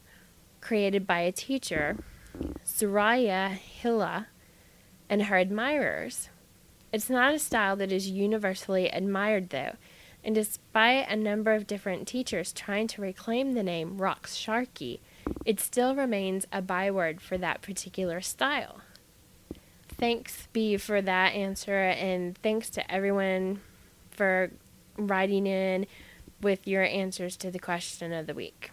created 0.60 1.06
by 1.06 1.20
a 1.20 1.32
teacher, 1.32 1.98
Suraya 2.64 3.50
Hilal, 3.50 4.24
and 5.08 5.24
her 5.24 5.36
admirers. 5.36 6.30
It's 6.92 7.10
not 7.10 7.34
a 7.34 7.38
style 7.38 7.76
that 7.76 7.92
is 7.92 8.08
universally 8.08 8.88
admired, 8.88 9.50
though, 9.50 9.74
and 10.22 10.34
despite 10.34 11.08
a 11.08 11.16
number 11.16 11.52
of 11.52 11.66
different 11.66 12.08
teachers 12.08 12.52
trying 12.52 12.86
to 12.88 13.02
reclaim 13.02 13.52
the 13.52 13.62
name 13.62 13.98
Raqs 13.98 14.34
Sharqi, 14.34 15.00
it 15.44 15.60
still 15.60 15.94
remains 15.94 16.46
a 16.52 16.62
byword 16.62 17.20
for 17.20 17.36
that 17.36 17.60
particular 17.60 18.20
style. 18.20 18.80
Thanks, 19.88 20.48
B, 20.52 20.76
for 20.76 21.02
that 21.02 21.34
answer, 21.34 21.78
and 21.78 22.36
thanks 22.38 22.70
to 22.70 22.92
everyone 22.92 23.60
for 24.10 24.50
writing 24.96 25.46
in 25.46 25.86
with 26.44 26.68
your 26.68 26.84
answers 26.84 27.36
to 27.38 27.50
the 27.50 27.58
question 27.58 28.12
of 28.12 28.26
the 28.26 28.34
week. 28.34 28.70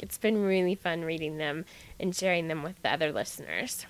It's 0.00 0.18
been 0.18 0.42
really 0.42 0.74
fun 0.74 1.02
reading 1.02 1.38
them 1.38 1.64
and 1.98 2.14
sharing 2.14 2.48
them 2.48 2.62
with 2.62 2.80
the 2.82 2.92
other 2.92 3.10
listeners. 3.10 3.86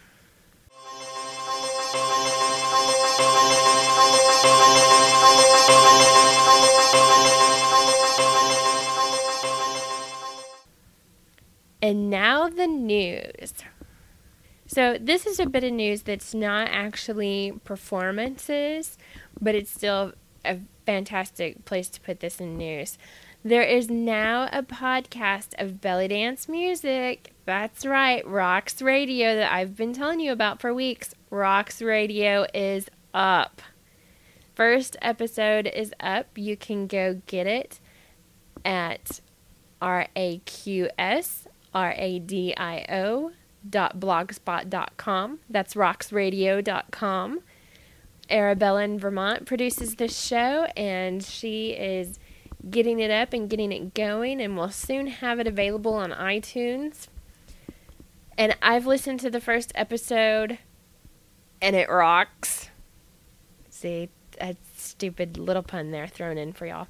And 11.82 12.08
now 12.08 12.48
the 12.48 12.66
news. 12.66 13.52
So, 14.68 14.98
this 15.00 15.26
is 15.26 15.38
a 15.38 15.46
bit 15.46 15.62
of 15.62 15.72
news 15.72 16.02
that's 16.02 16.34
not 16.34 16.68
actually 16.70 17.52
performances, 17.64 18.98
but 19.40 19.54
it's 19.54 19.70
still 19.70 20.12
a 20.46 20.60
fantastic 20.84 21.64
place 21.64 21.88
to 21.90 22.00
put 22.00 22.20
this 22.20 22.40
in 22.40 22.56
news. 22.56 22.98
There 23.44 23.62
is 23.62 23.88
now 23.88 24.48
a 24.52 24.62
podcast 24.62 25.54
of 25.58 25.80
belly 25.80 26.08
dance 26.08 26.48
music. 26.48 27.32
That's 27.44 27.86
right, 27.86 28.24
Raqs 28.24 28.82
Radio 28.84 29.36
that 29.36 29.52
I've 29.52 29.76
been 29.76 29.92
telling 29.92 30.18
you 30.18 30.32
about 30.32 30.60
for 30.60 30.74
weeks. 30.74 31.14
Raqs 31.30 31.84
Radio 31.84 32.46
is 32.52 32.88
up. 33.14 33.62
First 34.56 34.96
episode 35.02 35.66
is 35.68 35.92
up. 36.00 36.36
You 36.36 36.56
can 36.56 36.86
go 36.86 37.20
get 37.26 37.46
it 37.46 37.78
at 38.64 39.20
R 39.80 40.08
A 40.16 40.38
Q 40.38 40.88
S 40.98 41.46
R 41.74 41.94
A 41.96 42.18
D 42.18 42.54
I 42.56 42.84
O 42.88 43.32
dot 43.68 44.00
blogspot.com. 44.00 45.40
That's 45.48 45.74
raqsradio.com. 45.74 47.40
Arabella 48.28 48.82
in 48.82 48.98
Vermont 48.98 49.46
produces 49.46 49.96
this 49.96 50.18
show, 50.18 50.64
and 50.76 51.22
she 51.22 51.70
is 51.70 52.18
getting 52.68 52.98
it 52.98 53.10
up 53.10 53.32
and 53.32 53.48
getting 53.48 53.72
it 53.72 53.94
going, 53.94 54.40
and 54.40 54.56
we'll 54.56 54.70
soon 54.70 55.06
have 55.06 55.38
it 55.38 55.46
available 55.46 55.94
on 55.94 56.10
iTunes. 56.10 57.08
And 58.38 58.56
I've 58.60 58.86
listened 58.86 59.20
to 59.20 59.30
the 59.30 59.40
first 59.40 59.72
episode, 59.74 60.58
and 61.62 61.76
it 61.76 61.88
rocks. 61.88 62.70
See, 63.70 64.08
a 64.40 64.56
stupid 64.76 65.38
little 65.38 65.62
pun 65.62 65.90
there 65.90 66.06
thrown 66.06 66.38
in 66.38 66.52
for 66.52 66.66
y'all. 66.66 66.88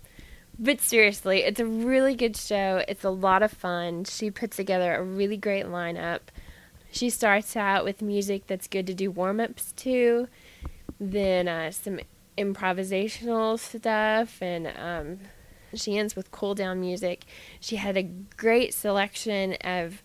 But 0.58 0.80
seriously, 0.80 1.40
it's 1.40 1.60
a 1.60 1.66
really 1.66 2.14
good 2.14 2.36
show. 2.36 2.82
It's 2.88 3.04
a 3.04 3.10
lot 3.10 3.42
of 3.42 3.52
fun. 3.52 4.04
She 4.04 4.30
puts 4.30 4.56
together 4.56 4.94
a 4.94 5.02
really 5.02 5.36
great 5.36 5.66
lineup. 5.66 6.20
She 6.90 7.10
starts 7.10 7.56
out 7.56 7.84
with 7.84 8.00
music 8.00 8.46
that's 8.46 8.66
good 8.66 8.86
to 8.86 8.94
do 8.94 9.10
warm 9.10 9.38
ups 9.38 9.72
to, 9.72 10.28
then 10.98 11.48
uh, 11.48 11.70
some 11.70 12.00
improvisational 12.38 13.58
stuff, 13.58 14.40
and 14.42 14.66
um, 14.78 15.18
she 15.74 15.98
ends 15.98 16.16
with 16.16 16.30
cool 16.30 16.54
down 16.54 16.80
music. 16.80 17.24
She 17.60 17.76
had 17.76 17.96
a 17.96 18.02
great 18.02 18.74
selection 18.74 19.54
of 19.62 20.02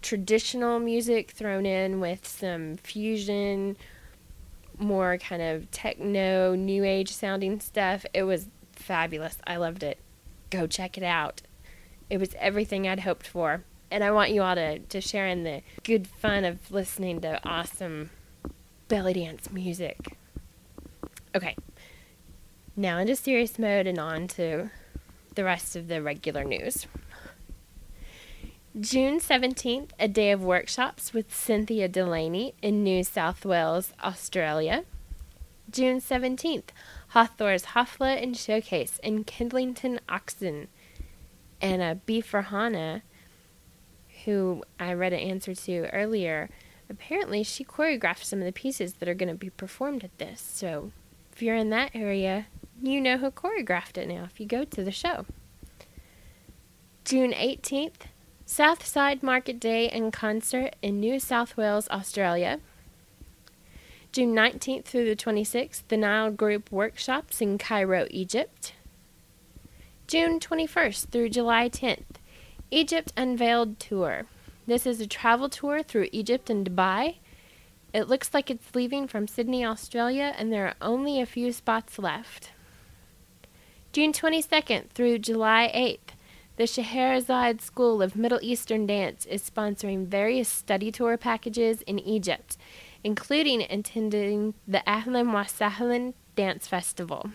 traditional 0.00 0.78
music 0.78 1.30
thrown 1.30 1.64
in 1.64 2.00
with 2.00 2.26
some 2.26 2.76
fusion, 2.76 3.76
more 4.78 5.18
kind 5.18 5.42
of 5.42 5.70
techno, 5.70 6.54
new 6.54 6.84
age 6.84 7.12
sounding 7.12 7.60
stuff. 7.60 8.04
It 8.12 8.24
was 8.24 8.48
fabulous. 8.72 9.38
I 9.46 9.56
loved 9.56 9.82
it. 9.82 9.98
Go 10.50 10.66
check 10.66 10.98
it 10.98 11.04
out. 11.04 11.42
It 12.10 12.18
was 12.18 12.34
everything 12.38 12.86
I'd 12.86 13.00
hoped 13.00 13.26
for. 13.26 13.64
And 13.90 14.02
I 14.02 14.10
want 14.10 14.30
you 14.30 14.42
all 14.42 14.54
to, 14.54 14.78
to 14.78 15.00
share 15.00 15.26
in 15.26 15.44
the 15.44 15.62
good 15.84 16.06
fun 16.06 16.44
of 16.44 16.70
listening 16.70 17.20
to 17.20 17.40
awesome 17.46 18.10
belly 18.88 19.12
dance 19.12 19.50
music. 19.52 20.16
Okay. 21.34 21.56
Now 22.76 22.98
into 22.98 23.16
serious 23.16 23.58
mode 23.58 23.86
and 23.86 23.98
on 23.98 24.28
to 24.28 24.70
the 25.34 25.44
rest 25.44 25.76
of 25.76 25.88
the 25.88 26.02
regular 26.02 26.44
news. 26.44 26.86
June 28.78 29.18
17th, 29.18 29.90
a 29.98 30.08
day 30.08 30.30
of 30.30 30.42
workshops 30.42 31.12
with 31.12 31.34
Cynthia 31.34 31.88
Delaney 31.88 32.54
in 32.62 32.82
New 32.82 33.04
South 33.04 33.44
Wales, 33.44 33.92
Australia. 34.02 34.84
June 35.70 36.00
17th, 36.00 36.70
Hawthorne's 37.08 37.66
Hafla 37.66 38.22
and 38.22 38.36
Showcase 38.36 38.98
in 39.02 39.24
Kidlington, 39.24 39.98
Oxon. 40.08 40.68
a 41.62 41.94
B 41.94 42.20
for 42.20 42.42
Farhana, 42.42 43.02
who 44.24 44.64
I 44.78 44.92
read 44.92 45.12
an 45.12 45.20
answer 45.20 45.54
to 45.54 45.88
earlier, 45.90 46.50
apparently 46.90 47.42
she 47.42 47.64
choreographed 47.64 48.24
some 48.24 48.40
of 48.40 48.44
the 48.44 48.52
pieces 48.52 48.94
that 48.94 49.08
are 49.08 49.14
going 49.14 49.28
to 49.28 49.34
be 49.34 49.50
performed 49.50 50.04
at 50.04 50.16
this. 50.18 50.40
So 50.40 50.92
if 51.32 51.42
you're 51.42 51.56
in 51.56 51.70
that 51.70 51.90
area, 51.94 52.46
you 52.80 53.00
know 53.00 53.16
who 53.16 53.30
choreographed 53.30 53.96
it 53.96 54.08
now 54.08 54.24
if 54.24 54.38
you 54.38 54.46
go 54.46 54.64
to 54.64 54.84
the 54.84 54.92
show. 54.92 55.26
June 57.04 57.32
18th, 57.32 58.02
Southside 58.46 59.22
Market 59.22 59.58
Day 59.58 59.88
and 59.88 60.12
Concert 60.12 60.76
in 60.82 61.00
New 61.00 61.18
South 61.18 61.56
Wales, 61.56 61.88
Australia. 61.90 62.60
June 64.12 64.34
19th 64.34 64.84
through 64.84 65.06
the 65.06 65.16
26th, 65.16 65.82
the 65.88 65.96
Nile 65.96 66.30
Group 66.30 66.70
workshops 66.70 67.40
in 67.40 67.56
Cairo, 67.56 68.06
Egypt. 68.10 68.74
June 70.06 70.38
21st 70.38 71.08
through 71.08 71.30
July 71.30 71.70
10th, 71.70 72.20
Egypt 72.70 73.12
Unveiled 73.16 73.80
Tour. 73.80 74.26
This 74.66 74.86
is 74.86 75.00
a 75.00 75.06
travel 75.06 75.48
tour 75.48 75.82
through 75.82 76.08
Egypt 76.12 76.50
and 76.50 76.68
Dubai. 76.68 77.16
It 77.92 78.08
looks 78.08 78.32
like 78.32 78.50
it's 78.50 78.74
leaving 78.74 79.06
from 79.06 79.28
Sydney, 79.28 79.64
Australia, 79.64 80.34
and 80.38 80.50
there 80.50 80.66
are 80.66 80.74
only 80.80 81.20
a 81.20 81.26
few 81.26 81.52
spots 81.52 81.98
left. 81.98 82.52
June 83.92 84.12
22nd 84.12 84.88
through 84.90 85.18
July 85.18 85.70
8th, 85.74 86.14
the 86.56 86.66
Scheherazade 86.66 87.60
School 87.60 88.00
of 88.00 88.16
Middle 88.16 88.38
Eastern 88.40 88.86
Dance 88.86 89.26
is 89.26 89.48
sponsoring 89.48 90.06
various 90.06 90.48
study 90.48 90.90
tour 90.90 91.18
packages 91.18 91.82
in 91.82 91.98
Egypt, 91.98 92.56
including 93.04 93.62
attending 93.62 94.54
the 94.66 94.82
Ahlan 94.86 95.32
wa 95.32 96.12
Dance 96.34 96.66
Festival. 96.66 97.30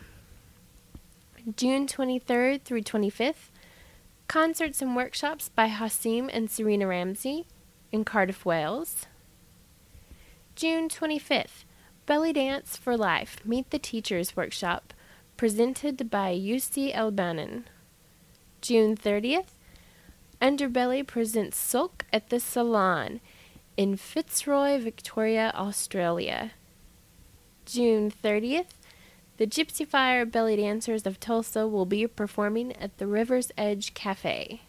June 1.55 1.85
23rd 1.85 2.63
through 2.63 2.81
25th, 2.81 3.51
concerts 4.27 4.81
and 4.81 4.95
workshops 4.95 5.49
by 5.49 5.69
Hossam 5.69 6.29
and 6.33 6.49
Serena 6.49 6.87
Ramzy 6.87 7.45
in 7.91 8.03
Cardiff, 8.03 8.45
Wales. 8.45 9.05
June 10.57 10.89
25th, 10.89 11.65
Belly 12.07 12.33
Dance 12.33 12.75
for 12.77 12.97
Life 12.97 13.45
Meet 13.45 13.69
the 13.69 13.77
Teachers 13.77 14.35
Workshop 14.35 14.91
presented 15.37 16.09
by 16.09 16.33
UC 16.33 16.95
Elbanon. 16.95 17.65
June 18.59 18.97
30th, 18.97 19.49
Underbelly 20.41 21.05
presents 21.05 21.57
Sulk 21.57 22.07
at 22.11 22.31
the 22.31 22.39
Salon 22.39 23.19
in 23.77 23.97
Fitzroy, 23.97 24.79
Victoria, 24.79 25.51
Australia. 25.53 26.53
June 27.67 28.09
30th, 28.09 28.73
the 29.37 29.45
Gypsy 29.45 29.85
Fire 29.85 30.25
Belly 30.25 30.55
Dancers 30.55 31.05
of 31.05 31.19
Tulsa 31.19 31.67
will 31.67 31.85
be 31.85 32.07
performing 32.07 32.75
at 32.77 32.97
the 32.97 33.05
River's 33.05 33.51
Edge 33.59 33.93
Cafe. 33.93 34.61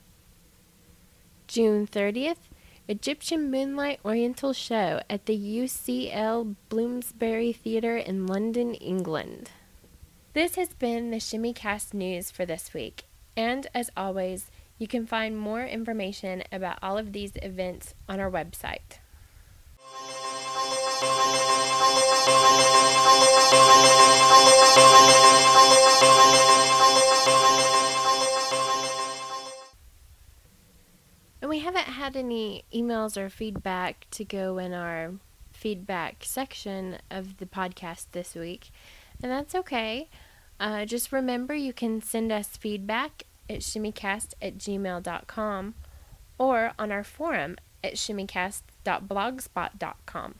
June 1.46 1.86
30th, 1.86 2.47
Egyptian 2.90 3.50
Moonlight 3.50 4.00
Oriental 4.02 4.54
Show 4.54 5.02
at 5.10 5.26
the 5.26 5.36
UCL 5.36 6.56
Bloomsbury 6.70 7.52
Theatre 7.52 7.98
in 7.98 8.26
London, 8.26 8.72
England. 8.72 9.50
This 10.32 10.54
has 10.54 10.70
been 10.72 11.10
the 11.10 11.18
ShimmyCast 11.18 11.92
news 11.92 12.30
for 12.30 12.46
this 12.46 12.72
week, 12.72 13.04
and 13.36 13.66
as 13.74 13.90
always, 13.94 14.50
you 14.78 14.88
can 14.88 15.06
find 15.06 15.38
more 15.38 15.66
information 15.66 16.42
about 16.50 16.78
all 16.82 16.96
of 16.96 17.12
these 17.12 17.32
events 17.42 17.94
on 18.08 18.20
our 18.20 18.30
website. 18.30 19.00
And 26.00 26.57
we 31.48 31.60
haven't 31.60 31.86
had 31.86 32.16
any 32.16 32.64
emails 32.72 33.16
or 33.16 33.30
feedback 33.30 34.06
to 34.12 34.24
go 34.24 34.58
in 34.58 34.72
our 34.72 35.14
feedback 35.52 36.24
section 36.24 36.98
of 37.10 37.38
the 37.38 37.46
podcast 37.46 38.06
this 38.12 38.34
week, 38.34 38.70
and 39.22 39.32
that's 39.32 39.54
okay. 39.54 40.08
Uh, 40.60 40.84
just 40.84 41.12
remember 41.12 41.54
you 41.54 41.72
can 41.72 42.02
send 42.02 42.32
us 42.32 42.56
feedback 42.56 43.22
at 43.48 43.60
shimmycast 43.60 44.34
at 44.42 44.58
gmail.com 44.58 45.74
or 46.38 46.72
on 46.78 46.92
our 46.92 47.04
forum 47.04 47.56
at 47.82 47.94
shimmycast.blogspot.com. 47.94 50.34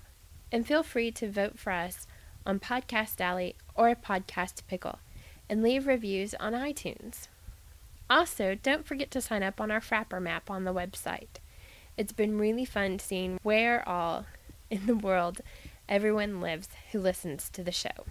And 0.51 0.67
feel 0.67 0.83
free 0.83 1.11
to 1.13 1.31
vote 1.31 1.59
for 1.59 1.73
us 1.73 2.07
on 2.47 2.59
Podcast 2.59 3.21
Alley 3.21 3.55
or 3.75 3.95
Podcast 3.95 4.63
Pickle 4.67 4.99
and 5.49 5.63
leave 5.63 5.87
reviews 5.87 6.35
on 6.35 6.53
iTunes. 6.53 7.29
Also, 8.11 8.55
don't 8.55 8.87
forget 8.87 9.11
to 9.11 9.21
sign 9.21 9.43
up 9.43 9.61
on 9.61 9.71
our 9.71 9.81
Frapper 9.81 10.21
map 10.21 10.51
on 10.51 10.65
the 10.65 10.73
website. 10.73 11.41
It's 11.99 12.13
been 12.13 12.39
really 12.39 12.65
fun 12.65 12.99
seeing 12.99 13.39
where 13.43 13.87
all 13.87 14.25
in 14.71 14.87
the 14.87 14.97
world 14.97 15.43
everyone 15.89 16.41
lives 16.41 16.69
who 16.93 17.01
listens 17.01 17.51
to 17.51 17.63
the 17.63 17.73
show. 17.73 18.07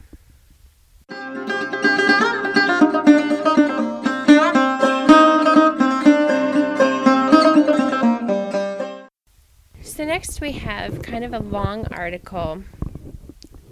So, 9.82 10.06
next 10.06 10.42
we 10.42 10.52
have 10.52 11.02
kind 11.02 11.24
of 11.24 11.34
a 11.34 11.40
long 11.40 11.88
article, 11.88 12.62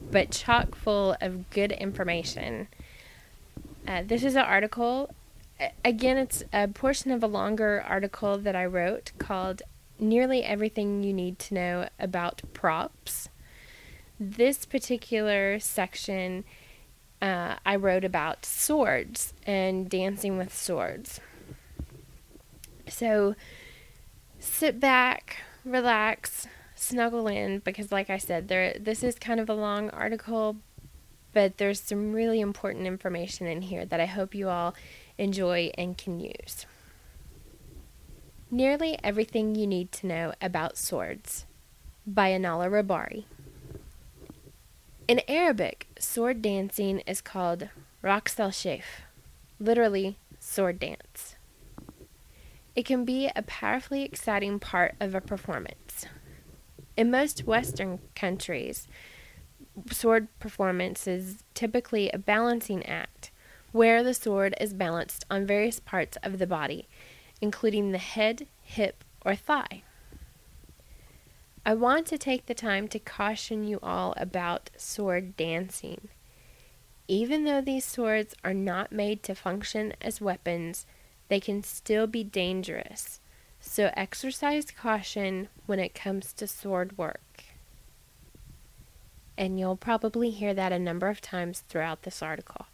but 0.09 0.31
chock 0.31 0.73
full 0.73 1.15
of 1.21 1.51
good 1.51 1.71
information. 1.71 2.67
Uh, 3.87 4.01
this 4.03 4.23
is 4.23 4.35
an 4.35 4.41
article, 4.41 5.13
again, 5.83 6.17
it's 6.17 6.43
a 6.51 6.67
portion 6.67 7.11
of 7.11 7.23
a 7.23 7.27
longer 7.27 7.83
article 7.87 8.37
that 8.37 8.55
I 8.55 8.65
wrote 8.65 9.11
called 9.17 9.61
Nearly 9.99 10.43
Everything 10.43 11.03
You 11.03 11.13
Need 11.13 11.39
to 11.39 11.53
Know 11.53 11.89
About 11.99 12.41
Props. 12.53 13.29
This 14.19 14.65
particular 14.65 15.59
section 15.59 16.43
uh, 17.21 17.55
I 17.65 17.75
wrote 17.75 18.03
about 18.03 18.45
swords 18.45 19.33
and 19.45 19.89
dancing 19.89 20.37
with 20.37 20.53
swords. 20.53 21.19
So 22.87 23.35
sit 24.39 24.79
back, 24.79 25.37
relax, 25.63 26.47
snuggle 26.75 27.27
in 27.27 27.59
because, 27.59 27.91
like 27.91 28.09
I 28.09 28.17
said, 28.17 28.47
there 28.47 28.75
this 28.79 29.03
is 29.03 29.15
kind 29.15 29.39
of 29.39 29.49
a 29.49 29.53
long 29.53 29.89
article, 29.89 30.57
but 31.33 31.57
there's 31.57 31.81
some 31.81 32.13
really 32.13 32.41
important 32.41 32.85
information 32.85 33.47
in 33.47 33.63
here 33.63 33.85
that 33.85 33.99
I 33.99 34.05
hope 34.05 34.35
you 34.35 34.49
all 34.49 34.75
enjoy 35.17 35.71
and 35.77 35.97
can 35.97 36.19
use. 36.19 36.65
Nearly 38.51 38.97
everything 39.03 39.55
you 39.55 39.67
need 39.67 39.91
to 39.93 40.07
know 40.07 40.33
about 40.41 40.77
swords 40.77 41.45
by 42.05 42.29
Anala 42.29 42.69
Rabari. 42.69 43.25
In 45.07 45.21
Arabic, 45.27 45.87
sword 45.99 46.41
dancing 46.41 46.99
is 47.01 47.21
called 47.21 47.69
Raqs 48.03 48.39
al 48.39 48.81
literally 49.59 50.17
sword 50.39 50.79
dance. 50.79 51.35
It 52.75 52.85
can 52.85 53.05
be 53.05 53.29
a 53.35 53.41
powerfully 53.41 54.03
exciting 54.03 54.59
part 54.59 54.95
of 54.99 55.15
a 55.15 55.21
performance. 55.21 56.05
In 56.97 57.11
most 57.11 57.45
Western 57.45 57.99
countries, 58.15 58.87
sword 59.91 60.27
performance 60.39 61.07
is 61.07 61.43
typically 61.53 62.09
a 62.09 62.17
balancing 62.17 62.85
act 62.85 63.31
where 63.75 64.03
the 64.03 64.13
sword 64.13 64.55
is 64.61 64.73
balanced 64.73 65.25
on 65.29 65.45
various 65.45 65.81
parts 65.81 66.17
of 66.23 66.39
the 66.39 66.47
body, 66.47 66.87
including 67.41 67.91
the 67.91 67.97
head, 67.97 68.47
hip, 68.61 69.03
or 69.25 69.35
thigh. 69.35 69.83
I 71.65 71.73
want 71.73 72.07
to 72.07 72.17
take 72.17 72.45
the 72.45 72.53
time 72.53 72.87
to 72.87 72.99
caution 72.99 73.67
you 73.67 73.79
all 73.83 74.13
about 74.15 74.69
sword 74.77 75.35
dancing. 75.35 76.07
Even 77.09 77.43
though 77.43 77.59
these 77.59 77.83
swords 77.83 78.33
are 78.45 78.53
not 78.53 78.93
made 78.93 79.21
to 79.23 79.35
function 79.35 79.91
as 79.99 80.21
weapons, 80.21 80.85
they 81.27 81.41
can 81.41 81.61
still 81.61 82.07
be 82.07 82.23
dangerous. 82.23 83.19
So 83.59 83.91
exercise 83.97 84.71
caution 84.71 85.49
when 85.65 85.79
it 85.79 85.93
comes 85.93 86.31
to 86.31 86.47
sword 86.47 86.97
work. 86.97 87.43
And 89.37 89.59
you'll 89.59 89.75
probably 89.75 90.29
hear 90.29 90.53
that 90.53 90.71
a 90.71 90.79
number 90.79 91.09
of 91.09 91.19
times 91.19 91.61
throughout 91.67 92.03
this 92.03 92.21
article, 92.21 92.67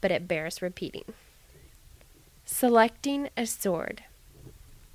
but 0.00 0.10
it 0.10 0.28
bears 0.28 0.62
repeating. 0.62 1.04
Selecting 2.44 3.28
a 3.36 3.46
sword. 3.46 4.04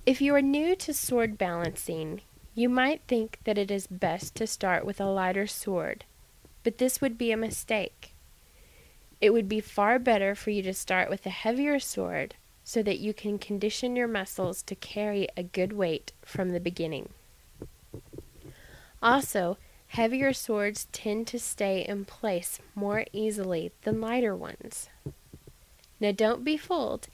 If 0.06 0.22
you 0.22 0.36
are 0.36 0.42
new 0.42 0.76
to 0.78 0.94
sword 0.94 1.38
balancing, 1.38 2.22
you 2.56 2.70
might 2.70 3.02
think 3.08 3.39
that 3.46 3.58
it 3.58 3.72
is 3.72 3.88
best 3.88 4.36
to 4.36 4.48
start 4.48 4.86
with 4.86 5.00
a 5.00 5.06
lighter 5.06 5.48
sword, 5.48 6.06
but 6.63 6.78
this 6.78 7.02
would 7.02 7.18
be 7.18 7.32
a 7.32 7.38
mistake. 7.38 8.13
It 9.22 9.32
would 9.32 9.48
be 9.48 9.62
far 9.62 10.00
better 10.00 10.36
for 10.36 10.50
you 10.50 10.62
to 10.63 10.74
start 10.74 11.10
with 11.10 11.26
a 11.26 11.30
heavier 11.30 11.80
sword 11.80 12.36
so 12.63 12.84
that 12.84 13.00
you 13.00 13.13
can 13.13 13.39
condition 13.39 13.96
your 13.96 14.08
muscles 14.08 14.62
to 14.63 14.76
carry 14.76 15.28
a 15.36 15.44
good 15.44 15.74
weight 15.74 16.12
from 16.24 16.50
the 16.50 16.60
beginning. 16.60 17.10
Also, 19.02 19.58
heavier 19.93 20.34
swords 20.34 20.88
tend 20.91 21.27
to 21.27 21.38
stay 21.38 21.86
in 21.86 22.03
place 22.03 22.60
more 22.73 23.06
easily 23.13 23.71
than 23.84 24.01
lighter 24.01 24.36
ones. 24.36 24.89
Now, 25.99 26.12
don't 26.12 26.43
be 26.43 26.58
fooled. 26.58 27.08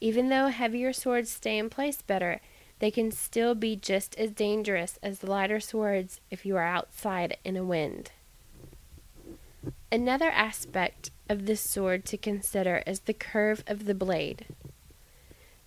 Even 0.00 0.28
though 0.28 0.48
heavier 0.48 0.92
swords 0.92 1.30
stay 1.30 1.56
in 1.56 1.70
place 1.70 2.02
better, 2.02 2.40
they 2.80 2.90
can 2.90 3.12
still 3.12 3.54
be 3.54 3.76
just 3.76 4.16
as 4.16 4.32
dangerous 4.32 4.98
as 5.04 5.20
the 5.20 5.30
lighter 5.30 5.60
swords 5.60 6.20
if 6.28 6.44
you 6.44 6.56
are 6.56 6.64
outside 6.64 7.36
in 7.44 7.56
a 7.56 7.62
wind. 7.62 8.10
Another 9.92 10.30
aspect 10.30 11.12
of 11.28 11.46
this 11.46 11.60
sword 11.60 12.04
to 12.06 12.18
consider 12.18 12.82
is 12.88 13.00
the 13.00 13.14
curve 13.14 13.62
of 13.68 13.84
the 13.84 13.94
blade. 13.94 14.46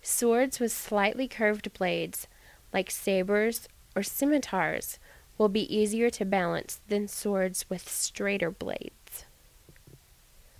Swords 0.02 0.60
with 0.60 0.72
slightly 0.72 1.26
curved 1.26 1.72
blades, 1.72 2.26
like 2.70 2.90
sabers 2.90 3.66
or 3.96 4.02
scimitars, 4.02 4.98
will 5.40 5.48
be 5.48 5.74
easier 5.74 6.10
to 6.10 6.22
balance 6.26 6.82
than 6.88 7.08
swords 7.08 7.64
with 7.70 7.88
straighter 7.88 8.50
blades. 8.50 9.24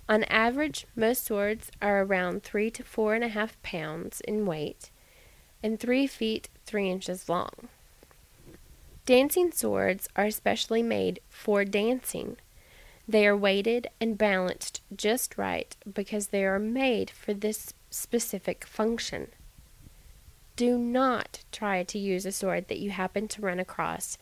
On 0.09 0.23
average, 0.23 0.87
most 0.95 1.23
swords 1.23 1.69
are 1.83 2.01
around 2.01 2.41
three 2.41 2.71
to 2.71 2.83
four 2.83 3.13
and 3.13 3.23
a 3.23 3.27
half 3.27 3.61
pounds 3.61 4.21
in 4.21 4.43
weight 4.43 4.89
and 5.61 5.79
3 5.79 6.07
feet 6.07 6.49
3 6.65 6.89
inches 6.89 7.29
long. 7.29 7.69
Dancing 9.05 9.51
swords 9.51 10.09
are 10.15 10.25
especially 10.25 10.81
made 10.81 11.19
for 11.29 11.63
dancing. 11.63 12.37
They 13.07 13.27
are 13.27 13.37
weighted 13.37 13.87
and 13.99 14.17
balanced 14.17 14.81
just 14.95 15.37
right 15.37 15.75
because 15.93 16.27
they 16.29 16.43
are 16.43 16.57
made 16.57 17.11
for 17.11 17.35
this 17.35 17.75
specific 17.91 18.65
function. 18.65 19.27
Do 20.55 20.79
not 20.79 21.43
try 21.51 21.83
to 21.83 21.99
use 21.99 22.25
a 22.25 22.31
sword 22.31 22.67
that 22.67 22.79
you 22.79 22.89
happen 22.89 23.27
to 23.27 23.41
run 23.43 23.59
across 23.59 24.17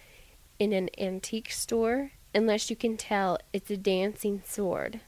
in 0.60 0.74
an 0.74 0.90
antique 0.98 1.52
store 1.52 2.12
unless 2.36 2.70
you 2.70 2.76
can 2.76 2.98
tell 2.98 3.40
it's 3.52 3.72
a 3.72 3.78
dancing 3.78 4.44
sword. 4.46 5.00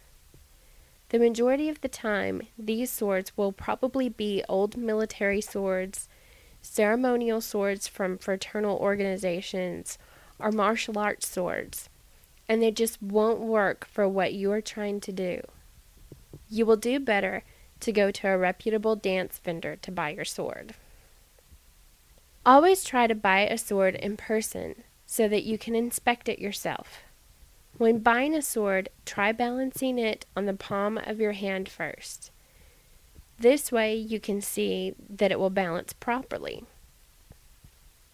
The 1.09 1.19
majority 1.19 1.67
of 1.67 1.81
the 1.81 1.89
time, 1.89 2.41
these 2.57 2.89
swords 2.89 3.37
will 3.37 3.51
probably 3.51 4.07
be 4.09 4.43
old 4.47 4.77
military 4.77 5.41
swords 5.41 6.07
ceremonial 6.61 7.41
swords 7.41 7.87
from 7.87 8.17
fraternal 8.17 8.77
organizations 8.77 9.97
or 10.39 10.51
martial 10.51 10.97
arts 10.97 11.27
swords, 11.27 11.89
and 12.47 12.61
they 12.61 12.71
just 12.71 13.01
won't 13.01 13.39
work 13.39 13.85
for 13.85 14.07
what 14.07 14.33
you 14.33 14.51
are 14.51 14.61
trying 14.61 14.99
to 15.01 15.11
do. 15.11 15.41
You 16.49 16.65
will 16.65 16.77
do 16.77 16.99
better 16.99 17.43
to 17.79 17.91
go 17.91 18.11
to 18.11 18.27
a 18.27 18.37
reputable 18.37 18.95
dance 18.95 19.39
vendor 19.43 19.75
to 19.77 19.91
buy 19.91 20.11
your 20.11 20.25
sword. 20.25 20.75
Always 22.45 22.83
try 22.83 23.07
to 23.07 23.15
buy 23.15 23.41
a 23.41 23.57
sword 23.57 23.95
in 23.95 24.17
person 24.17 24.83
so 25.11 25.27
that 25.27 25.43
you 25.43 25.57
can 25.57 25.75
inspect 25.75 26.29
it 26.29 26.39
yourself. 26.39 26.99
When 27.77 27.99
buying 27.99 28.33
a 28.33 28.41
sword, 28.41 28.87
try 29.05 29.33
balancing 29.33 29.99
it 29.99 30.25
on 30.37 30.45
the 30.45 30.53
palm 30.53 30.97
of 30.97 31.19
your 31.19 31.33
hand 31.33 31.67
first. 31.67 32.31
This 33.37 33.73
way 33.73 33.93
you 33.93 34.21
can 34.21 34.39
see 34.39 34.95
that 35.09 35.29
it 35.29 35.37
will 35.37 35.49
balance 35.49 35.91
properly. 35.91 36.63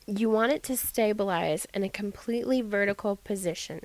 You 0.08 0.32
want 0.32 0.54
it 0.54 0.64
to 0.64 0.76
stabilize 0.76 1.68
in 1.72 1.84
a 1.84 1.90
completely 1.90 2.62
vertical 2.62 3.16
position. 3.18 3.82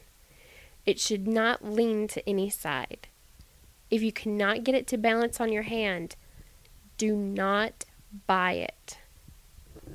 It 0.87 0.99
should 0.99 1.29
not 1.29 1.63
lean 1.63 2.09
to 2.09 2.27
any 2.27 2.49
side. 2.49 3.09
If 3.91 4.01
you 4.01 4.11
cannot 4.11 4.65
get 4.65 4.75
it 4.75 4.87
to 4.87 4.97
balance 4.97 5.39
on 5.39 5.53
your 5.53 5.65
hand, 5.65 6.17
do 6.97 7.15
not 7.15 7.85
buy 8.27 8.53
it. 8.53 8.97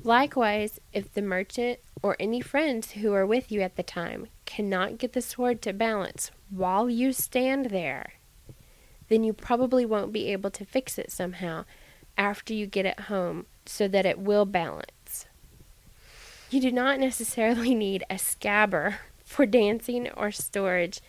Likewise, 0.04 0.78
if 0.92 1.12
the 1.12 1.22
merchant 1.22 1.80
or 2.02 2.16
any 2.18 2.40
friends 2.40 2.92
who 2.92 3.12
are 3.12 3.26
with 3.26 3.50
you 3.50 3.60
at 3.60 3.76
the 3.76 3.82
time 3.82 4.28
cannot 4.44 4.98
get 4.98 5.12
the 5.12 5.22
sword 5.22 5.60
to 5.62 5.72
balance 5.72 6.30
while 6.50 6.88
you 6.88 7.12
stand 7.12 7.66
there, 7.66 8.14
then 9.08 9.24
you 9.24 9.32
probably 9.32 9.84
won't 9.84 10.12
be 10.12 10.32
able 10.32 10.50
to 10.50 10.64
fix 10.64 10.98
it 10.98 11.10
somehow 11.10 11.64
after 12.16 12.52
you 12.52 12.66
get 12.66 12.86
it 12.86 13.00
home 13.00 13.46
so 13.66 13.88
that 13.88 14.06
it 14.06 14.18
will 14.18 14.44
balance. 14.44 15.26
You 16.50 16.60
do 16.60 16.72
not 16.72 16.98
necessarily 16.98 17.74
need 17.74 18.04
a 18.08 18.18
scabbard 18.18 18.96
for 19.24 19.46
dancing 19.46 20.08
or 20.10 20.30
storage 20.30 21.00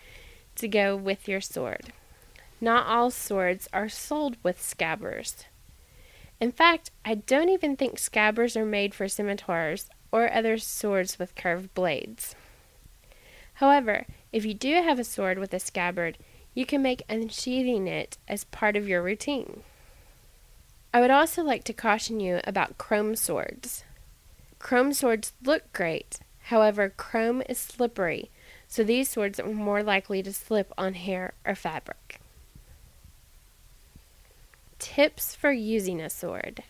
to 0.56 0.68
go 0.68 0.96
with 0.96 1.28
your 1.28 1.42
sword. 1.42 1.94
Not 2.62 2.86
all 2.86 3.10
swords 3.10 3.70
are 3.72 3.88
sold 3.88 4.36
with 4.44 4.62
scabbards. 4.62 5.46
In 6.42 6.52
fact, 6.52 6.92
I 7.06 7.16
don't 7.16 7.50
even 7.50 7.76
think 7.76 8.00
scabbards 8.00 8.58
are 8.58 8.66
made 8.66 8.94
for 8.94 9.08
scimitars 9.08 9.90
or 10.12 10.32
other 10.32 10.58
swords 10.58 11.20
with 11.20 11.36
curved 11.36 11.74
blades. 11.74 12.36
However, 13.56 14.06
if 14.32 14.46
you 14.46 14.54
do 14.54 14.76
have 14.76 15.00
a 15.00 15.04
sword 15.04 15.38
with 15.38 15.54
a 15.54 15.60
scabbard, 15.60 16.18
you 16.54 16.66
can 16.66 16.82
make 16.82 17.04
unsheathing 17.10 17.88
it 17.88 18.18
as 18.28 18.44
part 18.46 18.76
of 18.76 18.88
your 18.88 19.02
routine. 19.02 19.64
I 20.94 21.02
would 21.02 21.12
also 21.12 21.44
like 21.44 21.64
to 21.66 21.74
caution 21.74 22.20
you 22.20 22.42
about 22.46 22.78
chrome 22.78 23.16
swords. 23.16 23.84
Chrome 24.58 24.94
swords 24.94 25.34
look 25.44 25.72
great, 25.74 26.20
however, 26.44 26.90
chrome 26.90 27.44
is 27.48 27.58
slippery, 27.58 28.32
so 28.68 28.84
these 28.84 29.10
swords 29.10 29.40
are 29.40 29.48
more 29.48 29.84
likely 29.84 30.24
to 30.24 30.34
slip 30.34 30.74
on 30.78 30.96
hair 30.96 31.34
or 31.46 31.56
fabric. 31.56 32.20
Tips 34.80 35.36
for 35.36 35.52
using 35.52 36.00
a 36.00 36.10
sword 36.10 36.64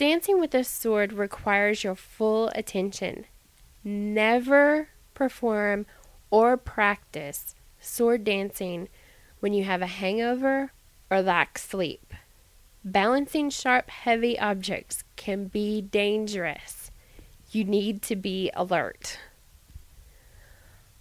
Dancing 0.00 0.40
with 0.40 0.54
a 0.54 0.64
sword 0.64 1.12
requires 1.12 1.84
your 1.84 1.94
full 1.94 2.50
attention. 2.54 3.26
Never 3.84 4.88
perform 5.12 5.84
or 6.30 6.56
practice 6.56 7.54
sword 7.82 8.24
dancing 8.24 8.88
when 9.40 9.52
you 9.52 9.64
have 9.64 9.82
a 9.82 9.86
hangover 9.86 10.72
or 11.10 11.20
lack 11.20 11.58
sleep. 11.58 12.14
Balancing 12.82 13.50
sharp, 13.50 13.90
heavy 13.90 14.38
objects 14.38 15.04
can 15.16 15.48
be 15.48 15.82
dangerous. 15.82 16.90
You 17.50 17.64
need 17.64 18.00
to 18.04 18.16
be 18.16 18.50
alert. 18.54 19.18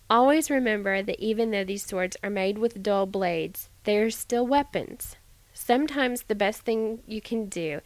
Always 0.09 0.49
remember 0.49 1.01
that 1.01 1.21
even 1.21 1.51
though 1.51 1.63
these 1.63 1.85
swords 1.85 2.17
are 2.21 2.29
made 2.29 2.57
with 2.57 2.83
dull 2.83 3.05
blades, 3.05 3.69
they 3.85 3.97
are 3.99 4.09
still 4.09 4.45
weapons. 4.45 5.15
Sometimes 5.53 6.23
the 6.23 6.35
best 6.35 6.63
thing 6.63 6.99
you 7.07 7.21
can 7.21 7.45
do 7.45 7.79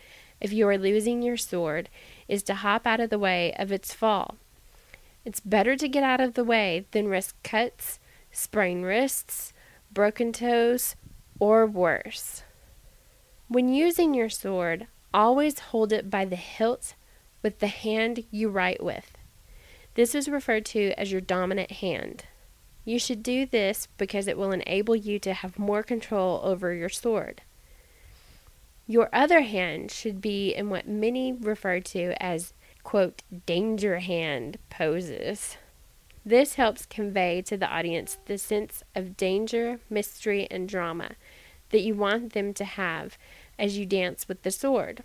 if 0.43 0.53
you 0.53 0.67
are 0.67 0.77
losing 0.77 1.23
your 1.23 1.37
sword 1.37 1.89
is 2.27 2.43
to 2.43 2.55
hop 2.55 2.85
out 2.85 2.99
of 2.99 3.09
the 3.09 3.17
way 3.17 3.53
of 3.57 3.71
its 3.71 3.93
fall. 3.93 4.35
It's 5.25 5.39
better 5.39 5.75
to 5.77 5.87
get 5.87 6.03
out 6.03 6.19
of 6.19 6.33
the 6.33 6.43
way 6.43 6.85
than 6.91 7.07
risk 7.07 7.41
cuts, 7.43 7.99
sprained 8.31 8.85
wrists, 8.85 9.53
broken 9.91 10.33
toes, 10.33 10.95
or 11.39 11.65
worse. 11.65 12.43
When 13.47 13.69
using 13.69 14.13
your 14.13 14.29
sword, 14.29 14.87
always 15.13 15.59
hold 15.59 15.93
it 15.93 16.09
by 16.09 16.25
the 16.25 16.35
hilt 16.35 16.95
with 17.41 17.59
the 17.59 17.67
hand 17.67 18.25
you 18.29 18.49
write 18.49 18.83
with. 18.83 19.17
This 19.95 20.13
is 20.13 20.27
referred 20.27 20.65
to 20.67 20.91
as 20.97 21.11
your 21.11 21.21
dominant 21.21 21.71
hand. 21.71 22.25
You 22.83 22.99
should 22.99 23.23
do 23.23 23.45
this 23.45 23.87
because 23.97 24.27
it 24.27 24.37
will 24.37 24.51
enable 24.51 24.95
you 24.95 25.19
to 25.19 25.33
have 25.33 25.57
more 25.57 25.83
control 25.83 26.41
over 26.43 26.73
your 26.73 26.89
sword. 26.89 27.43
Your 28.85 29.09
other 29.13 29.41
hand 29.41 29.91
should 29.91 30.21
be 30.21 30.53
in 30.53 30.69
what 30.69 30.87
many 30.87 31.31
refer 31.31 31.79
to 31.79 32.21
as, 32.21 32.53
quote, 32.83 33.21
danger 33.45 33.99
hand 33.99 34.57
poses. 34.69 35.57
This 36.25 36.55
helps 36.55 36.85
convey 36.85 37.41
to 37.43 37.57
the 37.57 37.67
audience 37.67 38.17
the 38.25 38.37
sense 38.37 38.83
of 38.95 39.17
danger, 39.17 39.79
mystery, 39.89 40.47
and 40.51 40.67
drama 40.67 41.11
that 41.69 41.81
you 41.81 41.95
want 41.95 42.33
them 42.33 42.53
to 42.53 42.65
have 42.65 43.17
as 43.57 43.77
you 43.77 43.85
dance 43.85 44.27
with 44.27 44.43
the 44.43 44.51
sword. 44.51 45.03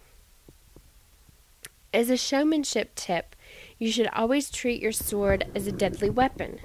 As 1.93 2.11
a 2.11 2.17
showmanship 2.17 2.95
tip, 2.95 3.35
you 3.79 3.91
should 3.91 4.09
always 4.13 4.51
treat 4.51 4.83
your 4.83 4.93
sword 4.93 5.47
as 5.55 5.67
a 5.67 5.73
deadly 5.73 6.11
weapon. 6.11 6.61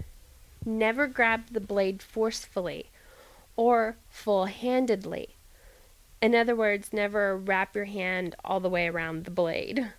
Never 0.65 1.07
grab 1.07 1.47
the 1.51 1.61
blade 1.61 2.01
forcefully 2.01 2.89
or 3.55 3.97
full 4.09 4.45
handedly. 4.45 5.32
In 6.23 6.33
other 6.33 6.55
words, 6.55 6.93
never 6.93 7.35
wrap 7.35 7.75
your 7.75 7.83
hand 7.83 8.37
all 8.45 8.61
the 8.61 8.69
way 8.69 8.87
around 8.87 9.25
the 9.25 9.29
blade. 9.29 9.91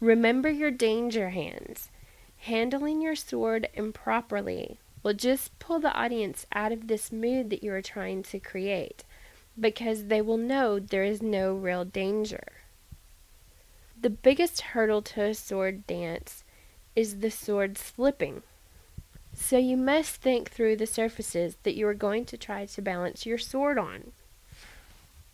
Remember 0.00 0.50
your 0.50 0.72
danger 0.72 1.30
hands. 1.30 1.90
Handling 2.38 3.00
your 3.00 3.14
sword 3.14 3.68
improperly 3.74 4.80
will 5.04 5.14
just 5.14 5.56
pull 5.60 5.78
the 5.78 5.94
audience 5.94 6.44
out 6.52 6.72
of 6.72 6.88
this 6.88 7.12
mood 7.12 7.50
that 7.50 7.62
you 7.62 7.72
are 7.72 7.80
trying 7.80 8.24
to 8.24 8.40
create 8.40 9.04
because 9.56 10.06
they 10.06 10.20
will 10.20 10.38
know 10.38 10.80
there 10.80 11.04
is 11.04 11.22
no 11.22 11.54
real 11.54 11.84
danger. 11.84 12.54
The 14.00 14.10
biggest 14.10 14.60
hurdle 14.60 15.02
to 15.02 15.22
a 15.22 15.34
sword 15.34 15.86
dance 15.86 16.42
is 16.96 17.20
the 17.20 17.30
sword 17.30 17.78
slipping. 17.78 18.42
So 19.32 19.56
you 19.56 19.76
must 19.76 20.16
think 20.16 20.50
through 20.50 20.78
the 20.78 20.86
surfaces 20.88 21.58
that 21.62 21.76
you 21.76 21.86
are 21.86 21.94
going 21.94 22.24
to 22.24 22.36
try 22.36 22.66
to 22.66 22.82
balance 22.82 23.24
your 23.24 23.38
sword 23.38 23.78
on. 23.78 24.10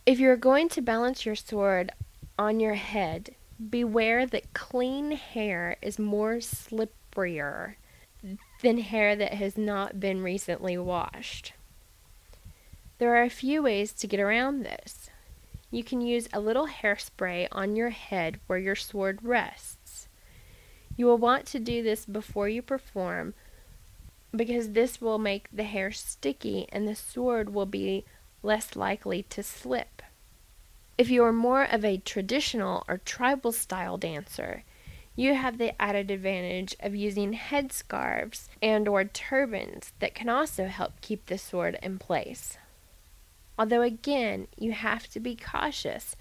If 0.09 0.19
you 0.19 0.31
are 0.31 0.37
going 0.37 0.71
to 0.71 0.81
balance 0.81 1.27
your 1.27 1.35
sword 1.35 1.93
on 2.39 2.61
your 2.61 2.77
head, 2.77 3.35
beware 3.69 4.25
that 4.25 4.55
clean 4.55 5.13
hair 5.13 5.77
is 5.83 5.99
more 5.99 6.37
slipperier 6.37 7.75
than 8.63 8.79
hair 8.79 9.15
that 9.15 9.35
has 9.35 9.59
not 9.59 10.01
been 10.01 10.23
recently 10.23 10.79
washed. 10.79 11.53
There 12.97 13.15
are 13.17 13.23
a 13.23 13.29
few 13.29 13.63
ways 13.63 13.93
to 13.93 14.07
get 14.07 14.19
around 14.19 14.63
this. 14.63 15.11
You 15.71 15.85
can 15.85 16.01
use 16.01 16.27
a 16.33 16.41
little 16.41 16.69
hairspray 16.69 17.49
on 17.53 17.77
your 17.77 17.91
head 17.91 18.41
where 18.47 18.59
your 18.59 18.77
sword 18.77 19.19
rests. 19.23 20.09
You 20.97 21.05
will 21.05 21.19
want 21.19 21.45
to 21.49 21.61
do 21.61 21.83
this 21.83 22.07
before 22.07 22.49
you 22.49 22.63
perform 22.63 23.35
because 24.35 24.71
this 24.71 25.03
will 25.03 25.19
make 25.19 25.49
the 25.53 25.65
hair 25.65 25.93
sticky 25.93 26.67
and 26.73 26.89
the 26.89 26.95
sword 26.95 27.51
will 27.53 27.67
be 27.67 28.07
less 28.43 28.77
likely 28.77 29.25
to 29.25 29.43
slip. 29.43 29.98
If 30.99 31.11
you 31.11 31.23
are 31.23 31.33
more 31.33 31.63
of 31.63 31.85
a 31.85 31.99
traditional 31.99 32.85
or 32.89 32.99
tribal 32.99 33.53
style 33.53 33.97
dancer, 33.97 34.65
you 35.15 35.35
have 35.35 35.57
the 35.57 35.81
added 35.81 36.11
advantage 36.11 36.75
of 36.81 36.97
using 36.97 37.35
headscarves 37.35 38.49
and 38.61 38.89
or 38.89 39.05
turbans 39.05 39.93
that 40.01 40.17
can 40.17 40.29
also 40.29 40.67
help 40.67 41.01
keep 41.01 41.27
the 41.27 41.39
sword 41.39 41.79
in 41.85 42.01
place. 42.01 42.59
Although 43.57 43.83
again, 43.83 44.49
you 44.57 44.73
have 44.73 45.07
to 45.11 45.21
be 45.21 45.37
cautious 45.37 46.17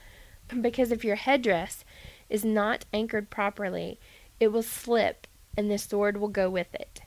because 0.61 0.91
if 0.91 1.03
your 1.03 1.15
headdress 1.15 1.83
is 2.29 2.45
not 2.45 2.85
anchored 2.93 3.31
properly, 3.31 3.99
it 4.39 4.49
will 4.49 4.61
slip 4.61 5.25
and 5.57 5.71
the 5.71 5.79
sword 5.79 6.17
will 6.17 6.27
go 6.27 6.51
with 6.51 6.75
it. 6.75 7.01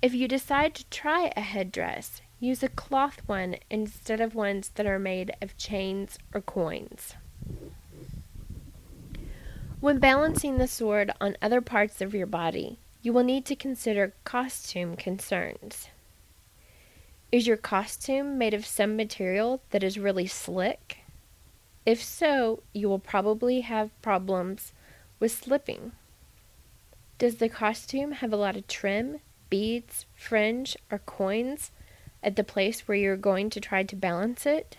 If 0.00 0.14
you 0.14 0.26
decide 0.26 0.74
to 0.76 0.86
try 0.86 1.30
a 1.36 1.42
headdress, 1.42 2.22
use 2.40 2.62
a 2.62 2.68
cloth 2.68 3.20
one 3.26 3.56
instead 3.68 4.20
of 4.20 4.34
ones 4.34 4.70
that 4.74 4.86
are 4.86 4.98
made 4.98 5.30
of 5.42 5.56
chains 5.58 6.18
or 6.34 6.40
coins. 6.40 7.14
When 9.80 9.98
balancing 9.98 10.58
the 10.58 10.66
sword 10.66 11.10
on 11.20 11.36
other 11.40 11.60
parts 11.60 12.00
of 12.00 12.14
your 12.14 12.26
body, 12.26 12.78
you 13.02 13.12
will 13.12 13.24
need 13.24 13.44
to 13.46 13.56
consider 13.56 14.14
costume 14.24 14.96
concerns. 14.96 15.88
Is 17.30 17.46
your 17.46 17.56
costume 17.56 18.36
made 18.36 18.54
of 18.54 18.66
some 18.66 18.96
material 18.96 19.62
that 19.70 19.84
is 19.84 19.98
really 19.98 20.26
slick? 20.26 20.98
If 21.86 22.02
so, 22.02 22.62
you 22.72 22.88
will 22.88 22.98
probably 22.98 23.60
have 23.60 24.02
problems 24.02 24.72
with 25.18 25.32
slipping. 25.32 25.92
Does 27.18 27.36
the 27.36 27.48
costume 27.48 28.12
have 28.12 28.32
a 28.32 28.36
lot 28.36 28.56
of 28.56 28.66
trim, 28.66 29.20
beads, 29.48 30.06
fringe, 30.14 30.76
or 30.90 30.98
coins 30.98 31.70
at 32.22 32.36
the 32.36 32.44
place 32.44 32.86
where 32.86 32.96
you're 32.96 33.16
going 33.16 33.50
to 33.50 33.60
try 33.60 33.82
to 33.82 33.96
balance 33.96 34.46
it? 34.46 34.76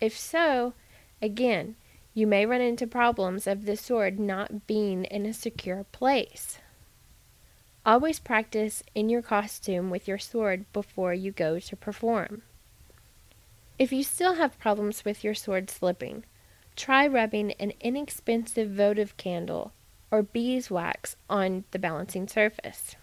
If 0.00 0.16
so, 0.16 0.74
again, 1.20 1.76
you 2.14 2.26
may 2.26 2.46
run 2.46 2.60
into 2.60 2.86
problems 2.86 3.46
of 3.46 3.64
the 3.64 3.76
sword 3.76 4.18
not 4.18 4.66
being 4.66 5.04
in 5.04 5.26
a 5.26 5.32
secure 5.32 5.84
place. 5.92 6.58
Always 7.86 8.18
practice 8.18 8.82
in 8.94 9.08
your 9.08 9.22
costume 9.22 9.88
with 9.88 10.06
your 10.06 10.18
sword 10.18 10.70
before 10.72 11.14
you 11.14 11.32
go 11.32 11.58
to 11.58 11.76
perform. 11.76 12.42
If 13.78 13.92
you 13.92 14.02
still 14.02 14.34
have 14.34 14.58
problems 14.58 15.04
with 15.04 15.22
your 15.22 15.34
sword 15.34 15.70
slipping, 15.70 16.24
try 16.74 17.06
rubbing 17.06 17.52
an 17.52 17.72
inexpensive 17.80 18.70
votive 18.70 19.16
candle 19.16 19.72
or 20.10 20.22
beeswax 20.22 21.16
on 21.30 21.64
the 21.70 21.78
balancing 21.78 22.26
surface. 22.26 22.96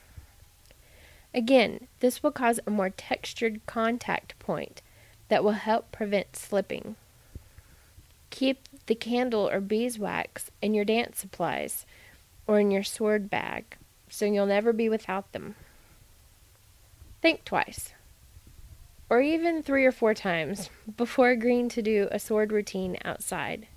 Again, 1.35 1.89
this 1.99 2.23
will 2.23 2.31
cause 2.31 2.61
a 2.65 2.71
more 2.71 2.89
textured 2.89 3.59
contact 3.65 4.39
point 4.39 4.81
that 5.27 5.43
will 5.43 5.51
help 5.51 5.91
prevent 5.91 6.37
slipping. 6.37 6.95
Keep 8.29 8.69
the 8.85 8.95
candle 8.95 9.49
or 9.49 9.59
beeswax 9.59 10.49
in 10.61 10.73
your 10.73 10.85
dance 10.85 11.19
supplies 11.19 11.85
or 12.47 12.61
in 12.61 12.71
your 12.71 12.83
sword 12.83 13.29
bag 13.29 13.75
so 14.07 14.23
you'll 14.23 14.45
never 14.45 14.71
be 14.71 14.87
without 14.87 15.33
them. 15.33 15.55
Think 17.21 17.43
twice, 17.43 17.91
or 19.09 19.19
even 19.19 19.61
three 19.61 19.83
or 19.83 19.91
four 19.91 20.13
times, 20.13 20.69
before 20.97 21.31
agreeing 21.31 21.67
to 21.69 21.81
do 21.81 22.07
a 22.11 22.19
sword 22.19 22.53
routine 22.53 22.97
outside. 23.03 23.67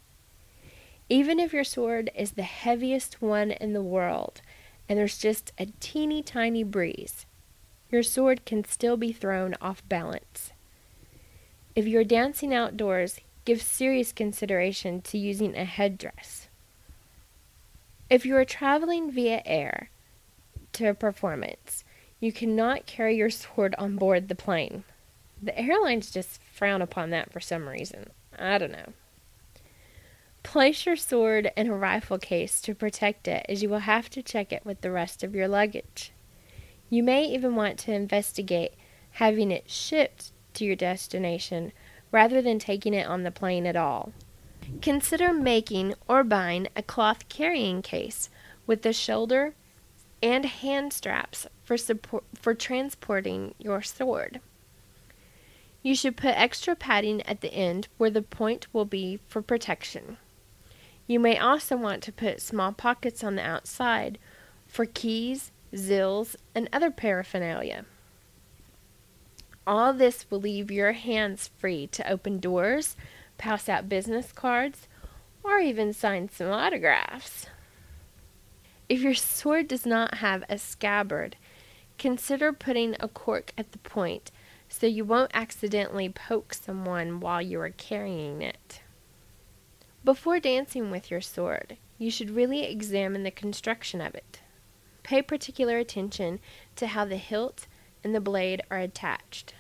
Even 1.09 1.41
if 1.41 1.53
your 1.53 1.65
sword 1.65 2.11
is 2.15 2.33
the 2.33 2.43
heaviest 2.43 3.21
one 3.21 3.51
in 3.51 3.73
the 3.73 3.83
world 3.83 4.43
and 4.89 4.97
there's 4.97 5.19
just 5.19 5.53
a 5.59 5.67
teeny 5.81 6.23
tiny 6.23 6.63
breeze, 6.63 7.27
your 7.91 8.03
sword 8.03 8.45
can 8.45 8.65
still 8.65 8.97
be 8.97 9.13
thrown 9.13 9.55
off 9.61 9.87
balance. 9.89 10.53
If 11.75 11.87
you're 11.87 12.05
dancing 12.05 12.53
outdoors, 12.53 13.21
give 13.45 13.63
serious 13.63 14.13
consideration 14.13 15.01
to 15.03 15.17
using 15.17 15.57
a 15.57 15.65
headdress. 15.65 16.49
If 18.11 18.27
you 18.27 18.37
are 18.37 18.45
traveling 18.45 19.11
via 19.11 19.43
air 19.45 19.91
to 20.73 20.89
a 20.89 20.95
performance, 20.95 21.85
you 22.21 22.33
cannot 22.33 22.87
carry 22.87 23.17
your 23.17 23.31
sword 23.31 23.75
on 23.79 23.97
board 23.97 24.29
the 24.29 24.35
plane. 24.35 24.85
The 25.43 25.59
airlines 25.59 26.11
just 26.11 26.41
frown 26.53 26.83
upon 26.83 27.11
that 27.11 27.33
for 27.33 27.41
some 27.41 27.69
reason. 27.69 28.11
I 28.39 28.59
don't 28.59 28.73
know. 28.73 28.93
Place 30.43 30.87
your 30.87 30.97
sword 30.97 31.51
in 31.57 31.69
a 31.69 31.77
rifle 31.77 32.19
case 32.19 32.61
to 32.63 32.75
protect 32.75 33.29
it, 33.29 33.45
as 33.49 33.63
you 33.63 33.69
will 33.69 33.81
have 33.81 34.09
to 34.11 34.23
check 34.23 34.53
it 34.53 34.65
with 34.65 34.81
the 34.81 34.91
rest 34.91 35.23
of 35.23 35.35
your 35.35 35.47
luggage. 35.47 36.13
You 36.91 37.03
may 37.03 37.25
even 37.25 37.55
want 37.55 37.79
to 37.81 37.93
investigate 37.93 38.73
having 39.13 39.51
it 39.51 39.71
shipped 39.71 40.33
to 40.55 40.65
your 40.65 40.77
destination 40.77 41.73
rather 42.11 42.41
than 42.41 42.59
taking 42.59 42.95
it 42.95 43.07
on 43.07 43.23
the 43.23 43.31
plane 43.31 43.67
at 43.67 43.77
all. 43.77 44.13
Consider 44.81 45.33
making 45.33 45.95
or 46.07 46.25
buying 46.25 46.69
a 46.77 46.83
cloth 46.83 47.29
carrying 47.29 47.83
case 47.83 48.31
with 48.67 48.83
the 48.83 48.93
shoulder 48.93 49.55
and 50.23 50.45
hand 50.45 50.93
straps 50.93 51.47
for 51.65 51.77
support 51.77 52.25
for 52.35 52.55
transporting 52.55 53.55
your 53.59 53.83
sword. 53.83 54.41
You 55.83 55.95
should 55.95 56.17
put 56.17 56.37
extra 56.37 56.75
padding 56.75 57.23
at 57.23 57.41
the 57.41 57.53
end 57.53 57.89
where 57.99 58.11
the 58.11 58.23
point 58.23 58.67
will 58.73 58.85
be 58.85 59.21
for 59.29 59.41
protection. 59.41 60.17
You 61.07 61.21
may 61.21 61.39
also 61.39 61.77
want 61.77 62.03
to 62.03 62.13
put 62.13 62.43
small 62.43 62.73
pockets 62.73 63.23
on 63.25 63.37
the 63.37 63.47
outside 63.47 64.19
for 64.67 64.85
keys, 64.85 65.51
zills, 65.75 66.37
and 66.55 66.69
other 66.73 66.91
paraphernalia. 66.91 67.85
All 69.67 69.93
this 69.93 70.31
will 70.31 70.41
leave 70.41 70.71
your 70.71 70.93
hands 70.93 71.51
free 71.59 71.87
to 71.89 72.11
open 72.11 72.41
doors, 72.41 72.97
pass 73.37 73.69
out 73.69 73.89
business 73.89 74.33
cards, 74.33 74.89
or 75.43 75.59
even 75.59 75.93
sign 75.93 76.29
some 76.29 76.51
autographs. 76.51 77.47
If 78.89 79.01
your 79.01 79.15
sword 79.15 79.69
does 79.69 79.85
not 79.85 80.15
have 80.15 80.43
a 80.49 80.57
scabbard, 80.57 81.37
consider 81.99 82.53
putting 82.53 82.97
a 82.99 83.09
cork 83.09 83.53
at 83.59 83.73
the 83.73 83.79
point 83.79 84.31
so 84.69 84.87
you 84.87 85.05
won't 85.05 85.31
accidentally 85.35 86.09
poke 86.09 86.55
someone 86.55 87.21
while 87.21 87.43
you 87.43 87.61
are 87.61 87.71
carrying 87.71 88.41
it. 88.41 88.81
Before 90.05 90.41
dancing 90.41 90.91
with 90.91 91.11
your 91.11 91.21
sword, 91.21 91.77
you 91.99 92.11
should 92.11 92.31
really 92.31 92.65
examine 92.65 93.25
the 93.25 93.31
construction 93.31 94.01
of 94.01 94.15
it. 94.15 94.41
Pay 95.09 95.23
particular 95.23 95.79
attention 95.79 96.39
to 96.77 96.89
how 96.89 97.07
the 97.07 97.17
hilt 97.17 97.67
and 98.05 98.15
the 98.15 98.21
blade 98.21 98.61
are 98.71 98.77
attached. 98.77 99.55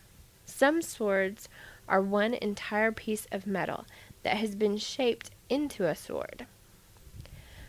Some 0.45 0.83
swords 0.83 1.49
are 1.89 2.03
one 2.03 2.35
entire 2.35 2.93
piece 2.93 3.27
of 3.33 3.47
metal 3.47 3.87
that 4.25 4.37
has 4.37 4.55
been 4.55 4.77
shaped 4.77 5.31
into 5.49 5.87
a 5.87 5.95
sword. 5.95 6.45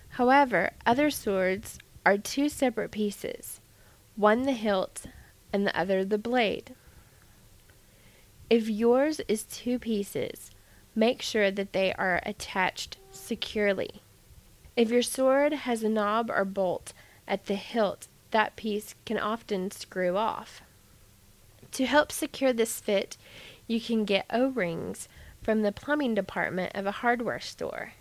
However, 0.09 0.71
other 0.85 1.09
swords 1.09 1.79
are 2.05 2.17
two 2.17 2.49
separate 2.49 2.91
pieces, 2.91 3.61
one 4.17 4.43
the 4.43 4.51
hilt 4.51 5.05
and 5.53 5.65
the 5.65 5.79
other 5.79 6.03
the 6.03 6.17
blade. 6.17 6.75
If 8.49 8.67
yours 8.67 9.21
is 9.29 9.43
two 9.43 9.79
pieces, 9.79 10.51
make 10.95 11.21
sure 11.21 11.49
that 11.49 11.71
they 11.71 11.93
are 11.93 12.19
attached 12.25 12.97
securely. 13.09 14.01
If 14.75 14.89
your 14.89 15.01
sword 15.01 15.53
has 15.53 15.81
a 15.81 15.87
knob 15.87 16.29
or 16.29 16.43
bolt 16.43 16.91
at 17.29 17.45
the 17.45 17.55
hilt, 17.55 18.07
that 18.31 18.55
piece 18.55 18.95
can 19.05 19.17
often 19.17 19.71
screw 19.71 20.17
off. 20.17 20.61
To 21.73 21.85
help 21.85 22.11
secure 22.11 22.51
this 22.51 22.79
fit, 22.79 23.15
you 23.67 23.79
can 23.79 24.03
get 24.03 24.25
O 24.31 24.47
rings 24.47 25.07
from 25.41 25.61
the 25.61 25.71
plumbing 25.71 26.15
department 26.15 26.71
of 26.75 26.85
a 26.85 26.91
hardware 26.91 27.39
store. 27.39 27.93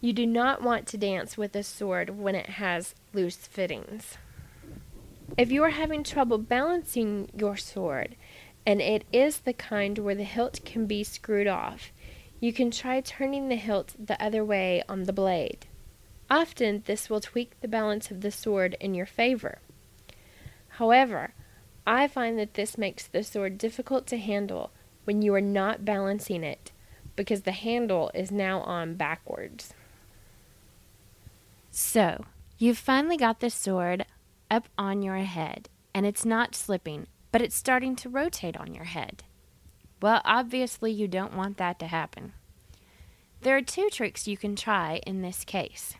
You 0.00 0.12
do 0.12 0.26
not 0.26 0.62
want 0.62 0.86
to 0.88 0.98
dance 0.98 1.38
with 1.38 1.56
a 1.56 1.62
sword 1.62 2.18
when 2.18 2.34
it 2.34 2.50
has 2.50 2.94
loose 3.14 3.36
fittings. 3.36 4.18
If 5.38 5.50
you 5.50 5.62
are 5.64 5.70
having 5.70 6.04
trouble 6.04 6.38
balancing 6.38 7.30
your 7.34 7.56
sword, 7.56 8.14
and 8.66 8.80
it 8.80 9.04
is 9.12 9.38
the 9.38 9.54
kind 9.54 9.98
where 9.98 10.14
the 10.14 10.24
hilt 10.24 10.60
can 10.64 10.86
be 10.86 11.02
screwed 11.04 11.46
off, 11.46 11.90
you 12.38 12.52
can 12.52 12.70
try 12.70 13.00
turning 13.00 13.48
the 13.48 13.56
hilt 13.56 13.94
the 13.98 14.22
other 14.22 14.44
way 14.44 14.82
on 14.88 15.04
the 15.04 15.12
blade. 15.12 15.66
Often 16.30 16.84
this 16.86 17.10
will 17.10 17.20
tweak 17.20 17.60
the 17.60 17.68
balance 17.68 18.10
of 18.10 18.20
the 18.20 18.30
sword 18.30 18.76
in 18.80 18.94
your 18.94 19.06
favor. 19.06 19.58
However, 20.68 21.34
I 21.86 22.08
find 22.08 22.38
that 22.38 22.54
this 22.54 22.78
makes 22.78 23.06
the 23.06 23.22
sword 23.22 23.58
difficult 23.58 24.06
to 24.08 24.18
handle 24.18 24.70
when 25.04 25.22
you 25.22 25.34
are 25.34 25.40
not 25.40 25.84
balancing 25.84 26.42
it 26.42 26.72
because 27.16 27.42
the 27.42 27.52
handle 27.52 28.10
is 28.14 28.32
now 28.32 28.60
on 28.60 28.94
backwards. 28.94 29.74
So, 31.70 32.24
you've 32.58 32.78
finally 32.78 33.16
got 33.16 33.40
the 33.40 33.50
sword 33.50 34.06
up 34.50 34.68
on 34.78 35.02
your 35.02 35.16
head, 35.16 35.68
and 35.92 36.06
it's 36.06 36.24
not 36.24 36.54
slipping, 36.54 37.06
but 37.32 37.42
it's 37.42 37.56
starting 37.56 37.96
to 37.96 38.08
rotate 38.08 38.56
on 38.56 38.74
your 38.74 38.84
head. 38.84 39.24
Well, 40.00 40.22
obviously, 40.24 40.92
you 40.92 41.08
don't 41.08 41.36
want 41.36 41.56
that 41.58 41.78
to 41.80 41.86
happen. 41.86 42.32
There 43.42 43.56
are 43.56 43.62
two 43.62 43.88
tricks 43.90 44.26
you 44.26 44.36
can 44.36 44.56
try 44.56 45.00
in 45.06 45.22
this 45.22 45.44
case. 45.44 45.96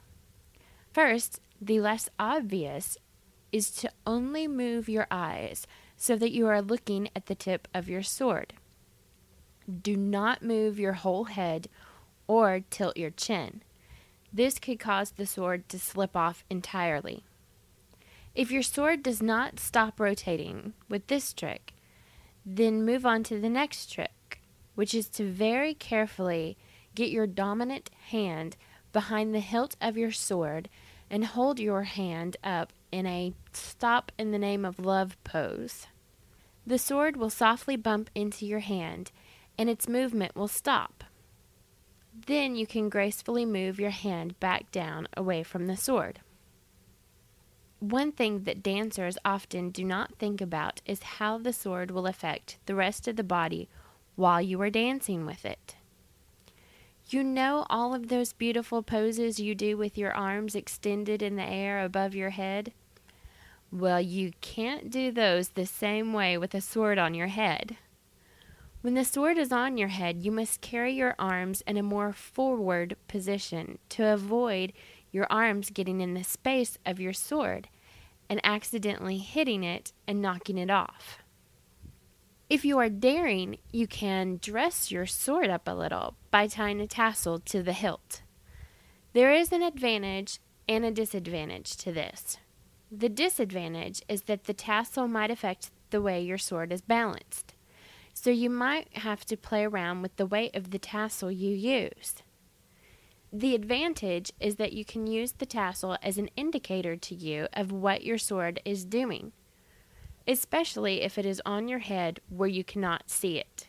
First, 0.94 1.40
the 1.60 1.80
less 1.80 2.08
obvious 2.20 2.96
is 3.50 3.70
to 3.72 3.90
only 4.06 4.46
move 4.46 4.88
your 4.88 5.08
eyes 5.10 5.66
so 5.96 6.14
that 6.16 6.30
you 6.30 6.46
are 6.46 6.62
looking 6.62 7.08
at 7.16 7.26
the 7.26 7.34
tip 7.34 7.66
of 7.74 7.88
your 7.88 8.04
sword. 8.04 8.52
Do 9.82 9.96
not 9.96 10.42
move 10.42 10.78
your 10.78 10.92
whole 10.92 11.24
head 11.24 11.66
or 12.28 12.60
tilt 12.70 12.96
your 12.96 13.10
chin. 13.10 13.62
This 14.32 14.60
could 14.60 14.78
cause 14.78 15.10
the 15.10 15.26
sword 15.26 15.68
to 15.70 15.80
slip 15.80 16.16
off 16.16 16.44
entirely. 16.48 17.24
If 18.36 18.52
your 18.52 18.62
sword 18.62 19.02
does 19.02 19.20
not 19.20 19.58
stop 19.58 19.98
rotating 19.98 20.74
with 20.88 21.08
this 21.08 21.32
trick, 21.32 21.72
then 22.46 22.84
move 22.84 23.04
on 23.04 23.24
to 23.24 23.40
the 23.40 23.48
next 23.48 23.92
trick, 23.92 24.40
which 24.76 24.94
is 24.94 25.08
to 25.08 25.28
very 25.28 25.74
carefully 25.74 26.56
get 26.94 27.10
your 27.10 27.26
dominant 27.26 27.90
hand 28.10 28.56
behind 28.92 29.34
the 29.34 29.40
hilt 29.40 29.76
of 29.80 29.98
your 29.98 30.12
sword 30.12 30.68
and 31.10 31.24
hold 31.24 31.60
your 31.60 31.82
hand 31.82 32.36
up 32.42 32.72
in 32.90 33.06
a 33.06 33.34
stop 33.52 34.12
in 34.18 34.30
the 34.30 34.38
name 34.38 34.64
of 34.64 34.78
love 34.78 35.16
pose. 35.24 35.86
The 36.66 36.78
sword 36.78 37.16
will 37.16 37.30
softly 37.30 37.76
bump 37.76 38.10
into 38.14 38.46
your 38.46 38.60
hand 38.60 39.12
and 39.58 39.68
its 39.68 39.88
movement 39.88 40.34
will 40.34 40.48
stop. 40.48 41.04
Then 42.26 42.56
you 42.56 42.66
can 42.66 42.88
gracefully 42.88 43.44
move 43.44 43.78
your 43.78 43.90
hand 43.90 44.38
back 44.40 44.70
down 44.70 45.08
away 45.16 45.42
from 45.42 45.66
the 45.66 45.76
sword. 45.76 46.20
One 47.80 48.12
thing 48.12 48.44
that 48.44 48.62
dancers 48.62 49.18
often 49.24 49.70
do 49.70 49.84
not 49.84 50.14
think 50.14 50.40
about 50.40 50.80
is 50.86 51.02
how 51.02 51.38
the 51.38 51.52
sword 51.52 51.90
will 51.90 52.06
affect 52.06 52.58
the 52.66 52.74
rest 52.74 53.06
of 53.08 53.16
the 53.16 53.24
body 53.24 53.68
while 54.14 54.40
you 54.40 54.60
are 54.62 54.70
dancing 54.70 55.26
with 55.26 55.44
it. 55.44 55.76
You 57.06 57.22
know 57.22 57.66
all 57.68 57.94
of 57.94 58.08
those 58.08 58.32
beautiful 58.32 58.82
poses 58.82 59.38
you 59.38 59.54
do 59.54 59.76
with 59.76 59.98
your 59.98 60.12
arms 60.12 60.54
extended 60.54 61.22
in 61.22 61.36
the 61.36 61.44
air 61.44 61.84
above 61.84 62.14
your 62.14 62.30
head? 62.30 62.72
Well, 63.70 64.00
you 64.00 64.32
can't 64.40 64.88
do 64.88 65.10
those 65.10 65.50
the 65.50 65.66
same 65.66 66.14
way 66.14 66.38
with 66.38 66.54
a 66.54 66.62
sword 66.62 66.98
on 66.98 67.12
your 67.12 67.26
head. 67.26 67.76
When 68.80 68.94
the 68.94 69.04
sword 69.04 69.36
is 69.36 69.52
on 69.52 69.76
your 69.76 69.88
head, 69.88 70.22
you 70.24 70.30
must 70.30 70.60
carry 70.60 70.92
your 70.92 71.14
arms 71.18 71.62
in 71.66 71.76
a 71.76 71.82
more 71.82 72.12
forward 72.12 72.96
position 73.08 73.78
to 73.90 74.06
avoid 74.06 74.72
your 75.10 75.26
arms 75.28 75.70
getting 75.70 76.00
in 76.00 76.14
the 76.14 76.24
space 76.24 76.78
of 76.86 77.00
your 77.00 77.12
sword 77.12 77.68
and 78.30 78.40
accidentally 78.44 79.18
hitting 79.18 79.62
it 79.62 79.92
and 80.06 80.22
knocking 80.22 80.56
it 80.56 80.70
off. 80.70 81.23
If 82.54 82.64
you 82.64 82.78
are 82.78 82.88
daring, 82.88 83.58
you 83.72 83.88
can 83.88 84.38
dress 84.40 84.92
your 84.92 85.06
sword 85.06 85.50
up 85.50 85.66
a 85.66 85.74
little 85.74 86.14
by 86.30 86.46
tying 86.46 86.80
a 86.80 86.86
tassel 86.86 87.40
to 87.40 87.64
the 87.64 87.72
hilt. 87.72 88.22
There 89.12 89.32
is 89.32 89.50
an 89.50 89.60
advantage 89.60 90.38
and 90.68 90.84
a 90.84 90.92
disadvantage 90.92 91.76
to 91.78 91.90
this. 91.90 92.36
The 92.92 93.08
disadvantage 93.08 94.02
is 94.08 94.22
that 94.22 94.44
the 94.44 94.54
tassel 94.54 95.08
might 95.08 95.32
affect 95.32 95.72
the 95.90 96.00
way 96.00 96.22
your 96.22 96.38
sword 96.38 96.72
is 96.72 96.80
balanced 96.80 97.54
so 98.14 98.30
you 98.30 98.50
might 98.50 98.98
have 98.98 99.24
to 99.24 99.36
play 99.36 99.64
around 99.64 100.02
with 100.02 100.14
the 100.14 100.24
weight 100.24 100.54
of 100.54 100.70
the 100.70 100.78
tassel 100.78 101.32
you 101.32 101.50
use. 101.50 102.22
The 103.32 103.56
advantage 103.56 104.30
is 104.38 104.54
that 104.56 104.72
you 104.72 104.84
can 104.84 105.08
use 105.08 105.32
the 105.32 105.44
tassel 105.44 105.98
as 106.04 106.18
an 106.18 106.30
indicator 106.36 106.94
to 106.94 107.16
you 107.16 107.48
of 107.52 107.72
what 107.72 108.04
your 108.04 108.16
sword 108.16 108.60
is 108.64 108.84
doing, 108.84 109.32
especially 110.26 111.02
if 111.02 111.18
it 111.18 111.26
is 111.26 111.42
on 111.44 111.68
your 111.68 111.80
head 111.80 112.20
where 112.28 112.48
you 112.48 112.64
cannot 112.64 113.10
see 113.10 113.38
it. 113.38 113.66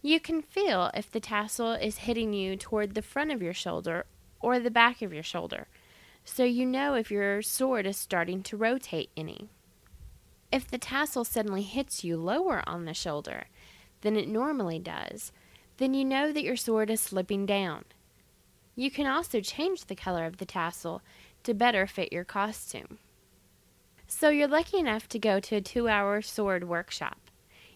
You 0.00 0.18
can 0.18 0.42
feel 0.42 0.90
if 0.94 1.10
the 1.10 1.20
tassel 1.20 1.72
is 1.72 1.98
hitting 1.98 2.32
you 2.32 2.56
toward 2.56 2.94
the 2.94 3.02
front 3.02 3.30
of 3.30 3.42
your 3.42 3.54
shoulder 3.54 4.06
or 4.40 4.58
the 4.58 4.70
back 4.70 5.02
of 5.02 5.12
your 5.12 5.22
shoulder, 5.22 5.68
so 6.24 6.44
you 6.44 6.66
know 6.66 6.94
if 6.94 7.10
your 7.10 7.42
sword 7.42 7.86
is 7.86 7.96
starting 7.96 8.42
to 8.42 8.56
rotate 8.56 9.10
any. 9.16 9.48
If 10.50 10.68
the 10.68 10.78
tassel 10.78 11.24
suddenly 11.24 11.62
hits 11.62 12.04
you 12.04 12.16
lower 12.16 12.62
on 12.66 12.84
the 12.84 12.94
shoulder 12.94 13.46
than 14.02 14.16
it 14.16 14.28
normally 14.28 14.78
does, 14.78 15.32
then 15.78 15.94
you 15.94 16.04
know 16.04 16.32
that 16.32 16.44
your 16.44 16.56
sword 16.56 16.90
is 16.90 17.00
slipping 17.00 17.46
down. 17.46 17.84
You 18.74 18.90
can 18.90 19.06
also 19.06 19.40
change 19.40 19.86
the 19.86 19.94
color 19.94 20.26
of 20.26 20.38
the 20.38 20.44
tassel 20.44 21.02
to 21.44 21.54
better 21.54 21.86
fit 21.86 22.12
your 22.12 22.24
costume. 22.24 22.98
So 24.14 24.28
you're 24.28 24.46
lucky 24.46 24.78
enough 24.78 25.08
to 25.08 25.18
go 25.18 25.40
to 25.40 25.56
a 25.56 25.60
two 25.62 25.88
hour 25.88 26.20
sword 26.20 26.68
workshop. 26.68 27.18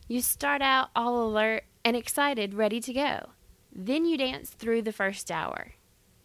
You 0.06 0.20
start 0.20 0.60
out 0.60 0.90
all 0.94 1.26
alert 1.26 1.64
and 1.82 1.96
excited, 1.96 2.54
ready 2.54 2.78
to 2.82 2.92
go. 2.92 3.30
Then 3.74 4.04
you 4.04 4.18
dance 4.18 4.50
through 4.50 4.82
the 4.82 4.92
first 4.92 5.30
hour. 5.30 5.72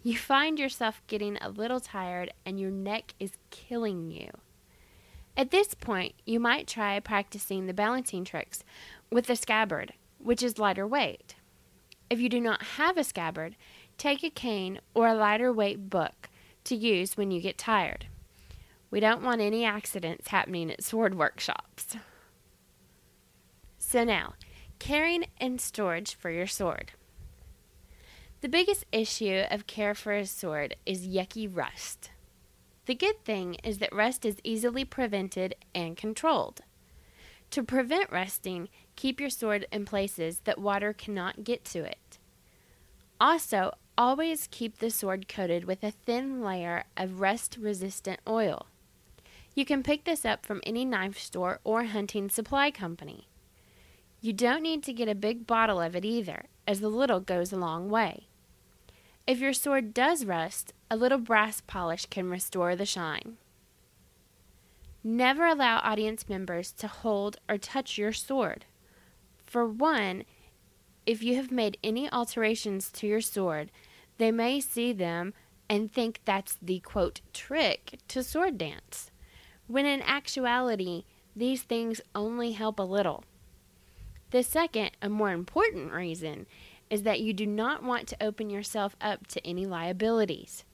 You 0.04 0.18
find 0.18 0.60
yourself 0.60 1.02
getting 1.08 1.38
a 1.38 1.50
little 1.50 1.80
tired 1.80 2.34
and 2.46 2.60
your 2.60 2.70
neck 2.70 3.16
is 3.20 3.38
killing 3.52 4.12
you. 4.12 4.30
At 5.38 5.50
this 5.50 5.74
point, 5.74 6.14
you 6.26 6.42
might 6.42 6.68
try 6.68 7.00
practicing 7.00 7.66
the 7.66 7.74
balancing 7.74 8.26
tricks 8.26 8.66
with 9.10 9.30
a 9.30 9.36
scabbard, 9.36 9.94
which 10.20 10.44
is 10.44 10.60
lighter 10.60 10.86
weight. 10.86 11.36
If 12.10 12.20
you 12.20 12.28
do 12.28 12.42
not 12.42 12.62
have 12.64 12.98
a 12.98 13.06
scabbard, 13.06 13.56
take 13.98 14.26
a 14.26 14.30
cane 14.30 14.82
or 14.94 15.08
a 15.08 15.16
lighter 15.16 15.54
weight 15.54 15.90
book 15.90 16.30
to 16.66 16.76
use 16.76 17.16
when 17.16 17.32
you 17.32 17.42
get 17.42 17.58
tired. 17.58 18.08
We 18.92 19.00
don't 19.00 19.24
want 19.24 19.40
any 19.40 19.64
accidents 19.64 20.28
happening 20.28 20.70
at 20.70 20.84
sword 20.84 21.18
workshops. 21.18 21.96
So 23.78 24.04
now, 24.04 24.34
caring 24.80 25.26
and 25.40 25.62
storage 25.62 26.14
for 26.14 26.30
your 26.30 26.48
sword. 26.48 26.92
The 28.42 28.50
biggest 28.50 28.86
issue 28.92 29.44
of 29.50 29.66
care 29.66 29.96
for 29.96 30.14
a 30.14 30.26
sword 30.26 30.76
is 30.86 31.08
yucky 31.08 31.48
rust. 31.50 32.12
The 32.86 32.96
good 32.96 33.24
thing 33.24 33.56
is 33.64 33.78
that 33.78 33.96
rust 33.96 34.26
is 34.26 34.42
easily 34.44 34.84
prevented 34.84 35.56
and 35.74 35.96
controlled. 35.96 36.62
To 37.52 37.64
prevent 37.64 38.12
rusting, 38.12 38.68
keep 38.96 39.22
your 39.22 39.30
sword 39.30 39.68
in 39.72 39.86
places 39.86 40.40
that 40.46 40.60
water 40.60 40.92
cannot 40.92 41.44
get 41.44 41.64
to 41.66 41.84
it. 41.84 42.18
Also, 43.22 43.72
always 43.98 44.48
keep 44.52 44.80
the 44.80 44.90
sword 44.90 45.28
coated 45.30 45.66
with 45.66 45.84
a 45.84 45.92
thin 45.92 46.42
layer 46.42 46.86
of 46.98 47.22
rust 47.22 47.58
resistant 47.62 48.20
oil. 48.28 48.66
You 49.54 49.66
can 49.66 49.84
pick 49.84 50.06
this 50.06 50.24
up 50.24 50.46
from 50.46 50.62
any 50.66 50.86
knife 50.86 51.20
store 51.20 51.60
or 51.64 51.84
hunting 51.84 52.30
supply 52.30 52.72
company. 52.72 53.28
You 54.22 54.34
don't 54.34 54.62
need 54.62 54.84
to 54.84 54.94
get 54.94 55.10
a 55.10 55.16
big 55.16 55.46
bottle 55.46 55.82
of 55.82 55.96
it 55.96 56.06
either, 56.06 56.46
as 56.68 56.80
the 56.80 56.90
little 56.90 57.20
goes 57.20 57.52
a 57.52 57.58
long 57.58 57.90
way. 57.90 58.28
If 59.28 59.40
your 59.40 59.54
sword 59.54 59.94
does 59.94 60.26
rust, 60.26 60.74
a 60.90 60.96
little 60.96 61.18
brass 61.18 61.62
polish 61.62 62.06
can 62.06 62.30
restore 62.30 62.76
the 62.76 62.86
shine. 62.86 63.38
Never 65.04 65.46
allow 65.46 65.80
audience 65.80 66.30
members 66.30 66.72
to 66.74 66.88
hold 66.88 67.38
or 67.50 67.58
touch 67.58 67.98
your 67.98 68.14
sword. 68.14 68.66
For 69.46 69.66
one, 69.66 70.24
if 71.06 71.22
you 71.22 71.36
have 71.36 71.52
made 71.52 71.78
any 71.84 72.10
alterations 72.12 72.90
to 72.92 73.08
your 73.08 73.22
sword, 73.22 73.72
they 74.18 74.32
may 74.32 74.60
see 74.60 74.94
them 74.94 75.34
and 75.70 75.92
think 75.92 76.22
that's 76.24 76.58
the 76.62 76.80
quote 76.80 77.22
trick 77.34 77.98
to 78.10 78.24
sword 78.24 78.58
dance 78.58 79.11
when 79.72 79.86
in 79.86 80.02
actuality, 80.02 81.06
these 81.34 81.64
things 81.64 82.02
only 82.14 82.52
help 82.52 82.78
a 82.78 82.84
little. 82.84 83.24
The 84.32 84.44
second, 84.44 84.92
a 85.02 85.08
more 85.08 85.32
important 85.32 85.94
reason, 85.94 86.46
is 86.90 87.04
that 87.04 87.22
you 87.22 87.32
do 87.34 87.48
not 87.48 87.82
want 87.82 88.08
to 88.10 88.22
open 88.22 88.50
yourself 88.50 88.98
up 89.00 89.28
to 89.28 89.48
any 89.48 89.66
liabilities. 89.66 90.66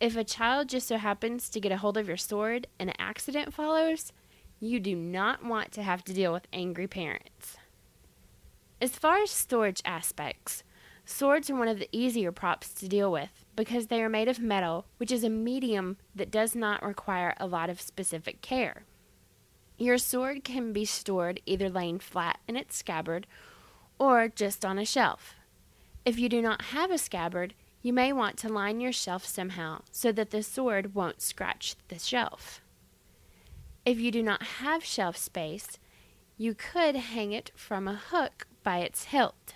If 0.00 0.16
a 0.16 0.24
child 0.24 0.68
just 0.68 0.88
so 0.88 0.98
happens 0.98 1.48
to 1.50 1.60
get 1.60 1.70
a 1.70 1.76
hold 1.76 1.96
of 1.96 2.08
your 2.08 2.16
sword 2.16 2.66
and 2.80 2.90
an 2.90 2.96
accident 2.98 3.54
follows, 3.54 4.12
you 4.58 4.80
do 4.80 4.96
not 4.96 5.44
want 5.44 5.70
to 5.72 5.82
have 5.84 6.02
to 6.04 6.12
deal 6.12 6.32
with 6.32 6.48
angry 6.52 6.88
parents. 6.88 7.56
As 8.80 8.90
far 8.90 9.22
as 9.22 9.30
storage 9.30 9.80
aspects, 9.84 10.64
swords 11.04 11.48
are 11.48 11.56
one 11.56 11.68
of 11.68 11.78
the 11.78 11.88
easier 11.92 12.32
props 12.32 12.74
to 12.74 12.88
deal 12.88 13.10
with 13.12 13.45
because 13.56 13.86
they 13.86 14.02
are 14.02 14.08
made 14.08 14.28
of 14.28 14.38
metal, 14.38 14.86
which 14.98 15.10
is 15.10 15.24
a 15.24 15.30
medium 15.30 15.96
that 16.14 16.30
does 16.30 16.54
not 16.54 16.82
require 16.82 17.34
a 17.38 17.46
lot 17.46 17.70
of 17.70 17.80
specific 17.80 18.42
care. 18.42 18.84
Your 19.78 19.98
sword 19.98 20.44
can 20.44 20.72
be 20.72 20.84
stored 20.84 21.40
either 21.46 21.68
laying 21.68 21.98
flat 21.98 22.38
in 22.46 22.56
its 22.56 22.76
scabbard 22.76 23.26
or 23.98 24.28
just 24.28 24.64
on 24.64 24.78
a 24.78 24.84
shelf. 24.84 25.34
If 26.04 26.18
you 26.18 26.28
do 26.28 26.40
not 26.40 26.66
have 26.66 26.90
a 26.90 26.98
scabbard, 26.98 27.54
you 27.82 27.92
may 27.92 28.12
want 28.12 28.36
to 28.38 28.48
line 28.48 28.80
your 28.80 28.92
shelf 28.92 29.24
somehow 29.24 29.82
so 29.90 30.12
that 30.12 30.30
the 30.30 30.42
sword 30.42 30.94
won't 30.94 31.20
scratch 31.20 31.76
the 31.88 31.98
shelf. 31.98 32.60
If 33.84 33.98
you 33.98 34.10
do 34.10 34.22
not 34.22 34.42
have 34.42 34.84
shelf 34.84 35.16
space, 35.16 35.78
you 36.36 36.54
could 36.54 36.96
hang 36.96 37.32
it 37.32 37.52
from 37.54 37.86
a 37.86 37.94
hook 37.94 38.46
by 38.62 38.78
its 38.78 39.04
hilt. 39.04 39.54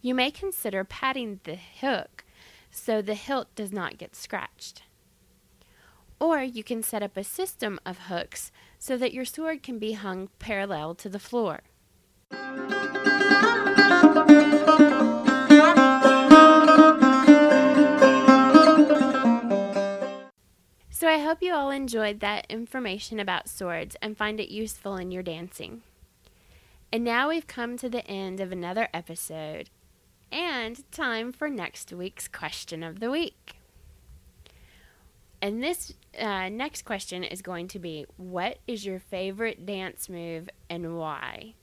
You 0.00 0.14
may 0.14 0.30
consider 0.30 0.84
padding 0.84 1.40
the 1.44 1.56
hook 1.56 2.24
so 2.78 3.02
the 3.02 3.14
hilt 3.14 3.54
does 3.54 3.72
not 3.72 3.98
get 3.98 4.14
scratched. 4.14 4.82
Or 6.20 6.42
you 6.42 6.64
can 6.64 6.82
set 6.82 7.02
up 7.02 7.16
a 7.16 7.24
system 7.24 7.78
of 7.84 8.06
hooks 8.08 8.50
so 8.78 8.96
that 8.96 9.12
your 9.12 9.24
sword 9.24 9.62
can 9.62 9.78
be 9.78 9.92
hung 9.92 10.28
parallel 10.38 10.94
to 10.96 11.08
the 11.08 11.18
floor. 11.18 11.60
So 20.90 21.06
I 21.06 21.18
hope 21.18 21.38
you 21.40 21.54
all 21.54 21.70
enjoyed 21.70 22.20
that 22.20 22.46
information 22.48 23.20
about 23.20 23.48
swords 23.48 23.96
and 24.02 24.16
find 24.16 24.40
it 24.40 24.52
useful 24.52 24.96
in 24.96 25.10
your 25.10 25.22
dancing. 25.22 25.82
And 26.92 27.04
now 27.04 27.28
we've 27.28 27.46
come 27.46 27.76
to 27.76 27.88
the 27.88 28.06
end 28.06 28.40
of 28.40 28.50
another 28.50 28.88
episode 28.92 29.70
and 30.30 30.90
time 30.92 31.32
for 31.32 31.48
next 31.48 31.92
week's 31.92 32.28
question 32.28 32.82
of 32.82 33.00
the 33.00 33.10
week. 33.10 33.54
And 35.40 35.62
this 35.62 35.94
uh, 36.18 36.48
next 36.48 36.84
question 36.84 37.22
is 37.22 37.42
going 37.42 37.68
to 37.68 37.78
be 37.78 38.06
What 38.16 38.58
is 38.66 38.84
your 38.84 38.98
favorite 38.98 39.64
dance 39.64 40.08
move 40.08 40.50
and 40.68 40.98
why? 40.98 41.54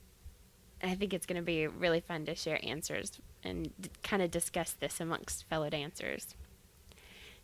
I 0.82 0.94
think 0.94 1.12
it's 1.12 1.26
going 1.26 1.36
to 1.36 1.42
be 1.42 1.66
really 1.66 2.00
fun 2.00 2.24
to 2.26 2.34
share 2.34 2.58
answers 2.62 3.20
and 3.42 3.70
d- 3.80 3.90
kind 4.02 4.22
of 4.22 4.30
discuss 4.30 4.72
this 4.72 5.00
amongst 5.00 5.48
fellow 5.48 5.70
dancers. 5.70 6.34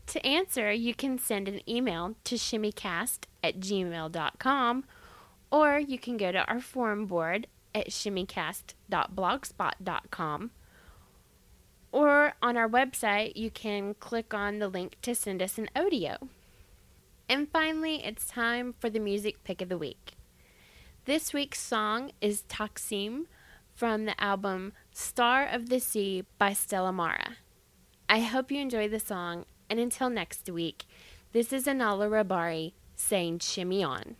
To 0.08 0.26
answer, 0.26 0.72
you 0.72 0.94
can 0.94 1.18
send 1.18 1.48
an 1.48 1.60
email 1.68 2.14
to 2.24 2.36
shimmycast 2.36 3.20
at 3.42 3.60
gmail.com 3.60 4.84
or 5.50 5.78
you 5.78 5.98
can 5.98 6.16
go 6.16 6.32
to 6.32 6.44
our 6.46 6.60
forum 6.60 7.04
board 7.06 7.46
at 7.74 7.88
shimmycast.blogspot.com 7.88 10.50
or 11.92 12.32
on 12.42 12.56
our 12.56 12.68
website, 12.68 13.36
you 13.36 13.50
can 13.50 13.94
click 13.94 14.34
on 14.34 14.58
the 14.58 14.68
link 14.68 14.96
to 15.02 15.14
send 15.14 15.42
us 15.42 15.58
an 15.58 15.68
audio. 15.76 16.16
And 17.28 17.48
finally, 17.48 18.04
it's 18.04 18.26
time 18.26 18.74
for 18.80 18.90
the 18.90 18.98
music 18.98 19.44
pick 19.44 19.62
of 19.62 19.68
the 19.68 19.78
week. 19.78 20.14
This 21.04 21.32
week's 21.32 21.60
song 21.60 22.12
is 22.20 22.44
Taksim 22.48 23.26
from 23.74 24.06
the 24.06 24.20
album 24.22 24.72
Star 24.92 25.46
of 25.46 25.68
the 25.68 25.80
Sea 25.80 26.24
by 26.38 26.50
Stellamara. 26.52 27.34
I 28.08 28.20
hope 28.20 28.50
you 28.50 28.60
enjoy 28.60 28.88
the 28.88 29.00
song, 29.00 29.44
and 29.70 29.78
until 29.78 30.10
next 30.10 30.48
week, 30.50 30.84
this 31.32 31.52
is 31.52 31.66
Anala 31.66 32.08
Rabari 32.08 32.72
saying 32.94 33.38
shimmy 33.40 33.82
on. 33.82 34.16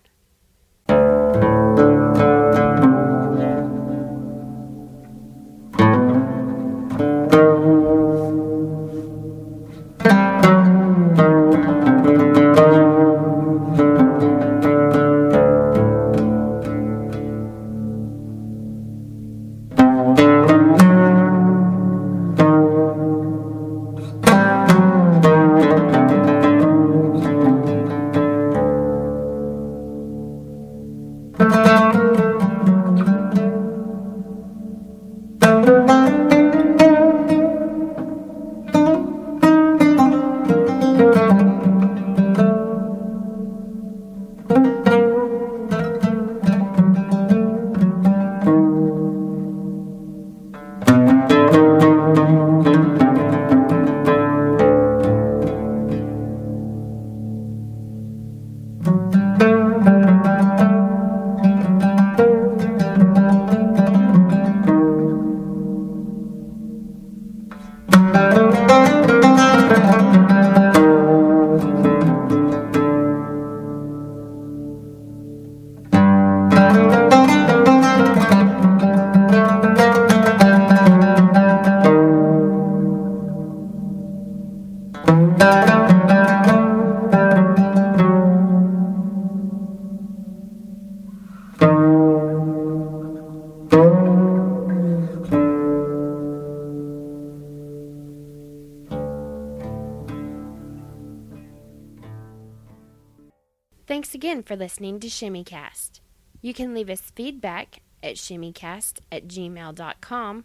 For 104.53 104.57
listening 104.57 105.01
to 105.01 105.07
ShimmyCast. 105.07 106.01
You 106.43 106.53
can 106.53 106.75
leave 106.75 106.91
us 106.91 107.11
feedback 107.15 107.81
at 108.03 108.17
shimmycast 108.17 108.99
at 109.11 109.27
gmail.com 109.27 110.45